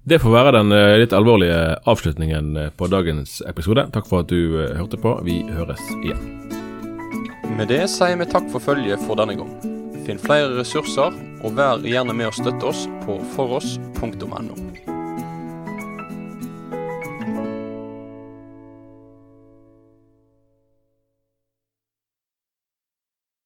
Det 0.03 0.17
får 0.19 0.33
være 0.33 0.51
den 0.57 0.71
eh, 0.75 0.97
litt 0.99 1.13
alvorlige 1.15 1.77
avslutningen 1.87 2.57
eh, 2.59 2.71
på 2.75 2.89
dagens 2.91 3.37
episode. 3.47 3.85
Takk 3.95 4.09
for 4.09 4.25
at 4.25 4.31
du 4.33 4.57
eh, 4.59 4.73
hørte 4.75 4.99
på. 4.99 5.13
Vi 5.23 5.37
høres 5.47 5.79
igjen. 6.01 6.41
Med 7.55 7.71
det 7.71 7.85
sier 7.93 8.19
vi 8.19 8.27
takk 8.27 8.49
for 8.51 8.59
følget 8.59 8.99
for 9.07 9.15
denne 9.15 9.37
gang. 9.39 9.53
Finn 10.03 10.19
flere 10.19 10.57
ressurser, 10.57 11.15
og 11.39 11.55
vær 11.55 11.87
gjerne 11.87 12.15
med 12.19 12.33
å 12.33 12.35
støtte 12.35 12.73
oss 12.73 12.83
på 13.05 13.21
foross.no. 13.37 14.82